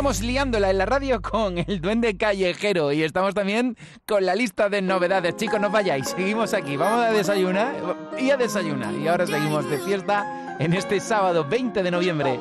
estamos 0.00 0.22
liándola 0.22 0.70
en 0.70 0.78
la 0.78 0.86
radio 0.86 1.20
con 1.20 1.58
el 1.58 1.78
duende 1.82 2.16
callejero 2.16 2.90
y 2.90 3.02
estamos 3.02 3.34
también 3.34 3.76
con 4.08 4.24
la 4.24 4.34
lista 4.34 4.70
de 4.70 4.80
novedades. 4.80 5.36
Chicos, 5.36 5.60
no 5.60 5.68
vayáis, 5.68 6.08
seguimos 6.08 6.54
aquí. 6.54 6.74
Vamos 6.74 7.04
a 7.04 7.12
desayunar 7.12 7.74
y 8.18 8.30
a 8.30 8.38
desayunar. 8.38 8.94
Y 8.94 9.08
ahora 9.08 9.26
seguimos 9.26 9.68
de 9.68 9.76
fiesta 9.76 10.56
en 10.58 10.72
este 10.72 11.00
sábado 11.00 11.44
20 11.44 11.82
de 11.82 11.90
noviembre. 11.90 12.40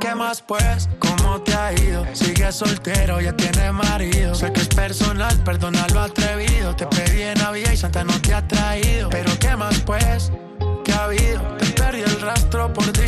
¿Qué 0.00 0.14
más 0.14 0.40
pues? 0.40 0.88
¿Cómo 0.98 1.38
te 1.42 1.52
ha 1.52 1.74
ido? 1.74 2.06
Sigues 2.14 2.54
soltero, 2.54 3.20
ya 3.20 3.36
tienes 3.36 3.70
marido. 3.70 4.34
Sé 4.34 4.50
que 4.54 4.62
es 4.62 4.68
personal, 4.68 5.36
perdona 5.44 5.86
lo 5.92 6.00
atrevido. 6.00 6.74
Te 6.74 6.86
pedí 6.86 7.24
en 7.24 7.36
Navidad 7.40 7.72
y 7.72 7.76
Santa 7.76 8.04
no 8.04 8.18
te 8.22 8.32
ha 8.32 8.48
traído. 8.48 9.10
Pero 9.10 9.30
¿qué 9.38 9.54
más 9.54 9.80
pues? 9.80 10.32
¿Qué 10.82 10.92
ha 10.92 11.04
habido? 11.04 11.42
Te 11.58 11.66
perdí 11.66 12.00
el 12.00 12.20
rastro 12.22 12.72
por 12.72 12.90
ti 12.90 13.01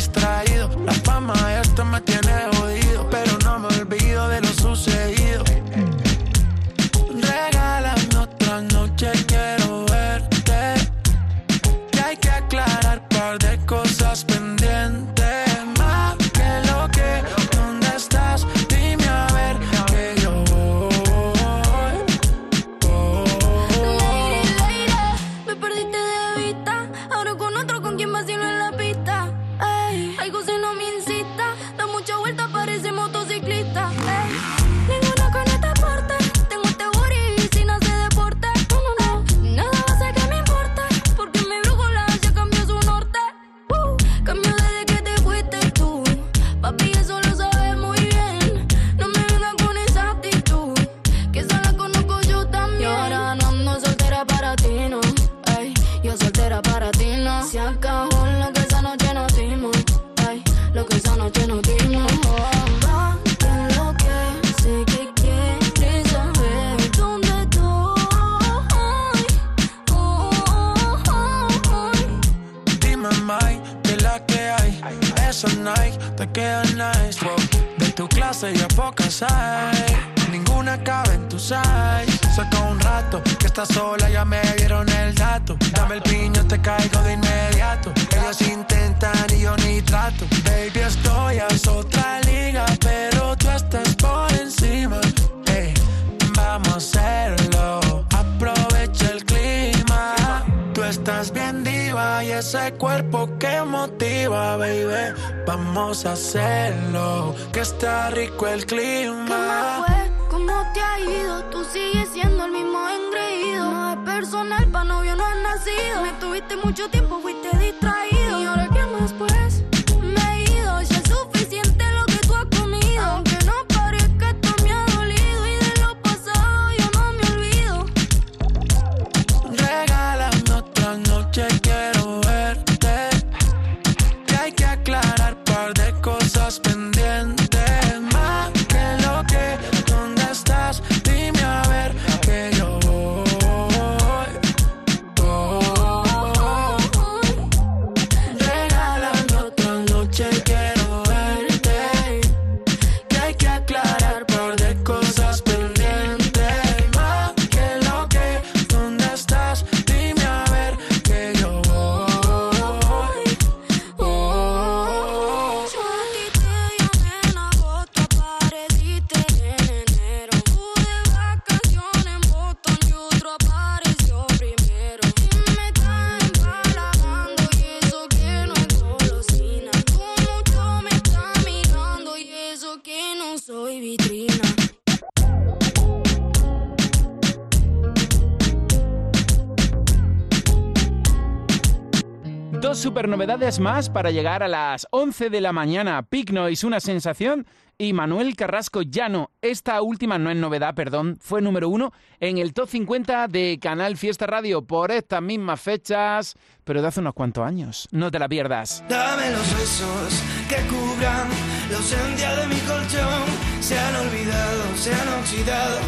novedades 193.07 193.59
más 193.59 193.89
para 193.89 194.11
llegar 194.11 194.43
a 194.43 194.47
las 194.47 194.87
11 194.91 195.29
de 195.29 195.41
la 195.41 195.51
mañana. 195.51 196.01
Pig 196.03 196.31
Noise, 196.33 196.65
una 196.67 196.79
sensación. 196.79 197.45
Y 197.77 197.91
Manuel 197.91 198.35
Carrasco 198.35 198.83
Llano. 198.83 199.31
Esta 199.41 199.81
última 199.81 200.17
no 200.17 200.29
es 200.29 200.37
novedad, 200.37 200.73
perdón. 200.75 201.17
Fue 201.19 201.41
número 201.41 201.67
uno 201.67 201.91
en 202.21 202.37
el 202.37 202.53
top 202.53 202.69
50 202.69 203.27
de 203.27 203.59
Canal 203.61 203.97
Fiesta 203.97 204.25
Radio 204.25 204.61
por 204.61 204.91
estas 204.91 205.21
mismas 205.21 205.59
fechas, 205.59 206.35
pero 206.63 206.81
de 206.81 206.87
hace 206.87 207.01
unos 207.01 207.13
cuantos 207.13 207.45
años. 207.45 207.89
No 207.91 208.09
te 208.11 208.19
la 208.19 208.29
pierdas. 208.29 208.81
Dame 208.87 209.29
los 209.31 209.53
besos 209.57 210.23
que 210.47 210.55
cubran 210.67 211.27
la 211.69 211.77
ausencia 211.77 212.35
de 212.35 212.47
mi 212.47 212.59
colchón. 212.61 213.23
Se 213.59 213.77
han 213.77 213.95
olvidado, 213.97 214.75
se 214.77 214.93
han 214.93 215.09
oxidado 215.19 215.79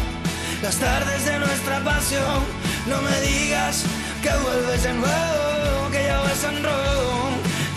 las 0.62 0.76
tardes 0.78 1.24
de 1.24 1.38
nuestra 1.38 1.80
pasión. 1.84 2.44
No 2.86 3.00
me 3.02 3.20
digas 3.20 3.84
que 4.22 4.30
vuelves 4.30 4.82
de 4.82 4.92
nuevo, 4.94 5.90
que 5.90 6.04
ya 6.04 6.18
vas 6.20 6.44
en 6.44 6.62
rojo. 6.64 6.97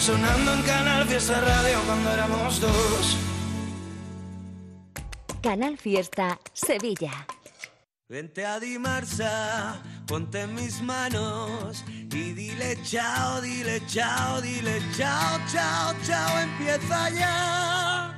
Sonando 0.02 0.54
en 0.56 0.64
Canal 0.64 1.08
Fiesta 1.08 1.40
Radio 1.42 1.80
cuando 1.86 2.12
éramos 2.12 2.60
dos. 2.60 3.18
Canal 5.44 5.78
Fiesta 5.78 6.40
Sevilla. 6.54 7.28
Vente 8.10 8.44
a 8.44 8.60
Dimarsa, 8.60 9.80
ponte 10.08 10.42
en 10.42 10.56
mis 10.56 10.82
manos 10.82 11.86
y 11.88 12.34
dile 12.34 12.80
chao, 12.82 13.42
dile 13.42 13.80
chao, 13.86 14.42
dile 14.42 14.82
chao, 14.98 15.40
chao, 15.54 15.94
chao, 16.04 16.40
empieza 16.40 17.12
ya. 17.12 18.12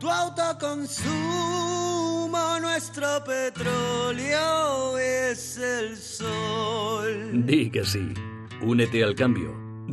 Tu 0.00 0.08
autoconsumo, 0.08 2.58
nuestro 2.58 3.22
petróleo 3.24 4.96
es 4.96 5.58
el 5.58 5.94
sol. 5.94 7.44
Di 7.44 7.70
que 7.70 7.84
sí. 7.84 8.14
Únete 8.62 9.04
al 9.04 9.14
cambio. 9.14 9.67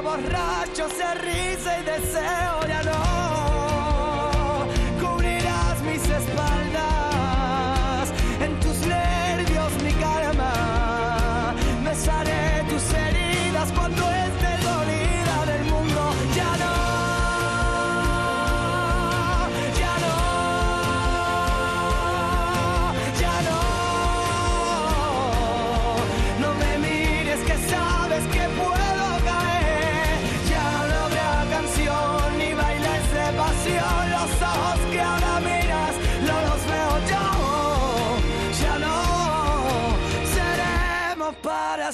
borracho 0.00 0.88
se 0.88 1.14
risa 1.14 1.78
y 1.78 1.84
deseo 1.84 2.66
ya 2.68 2.82
no. 2.82 3.43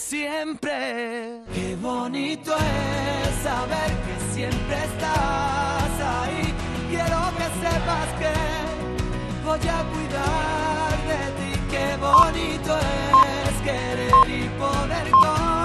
siempre. 0.01 1.43
Qué 1.55 1.77
bonito 1.81 2.55
es 2.57 3.43
saber 3.43 3.91
que 4.07 4.35
siempre 4.35 4.77
estás 4.85 5.93
ahí. 6.19 6.55
Quiero 6.89 7.21
que 7.37 7.47
sepas 7.63 8.09
que 8.19 8.35
voy 9.45 9.69
a 9.69 9.81
cuidar 9.93 10.93
de 11.11 11.23
ti. 11.39 11.61
Qué 11.71 11.97
bonito 11.97 12.79
es 12.79 13.55
querer 13.63 14.13
y 14.29 14.49
poder 14.59 15.11
con 15.11 15.60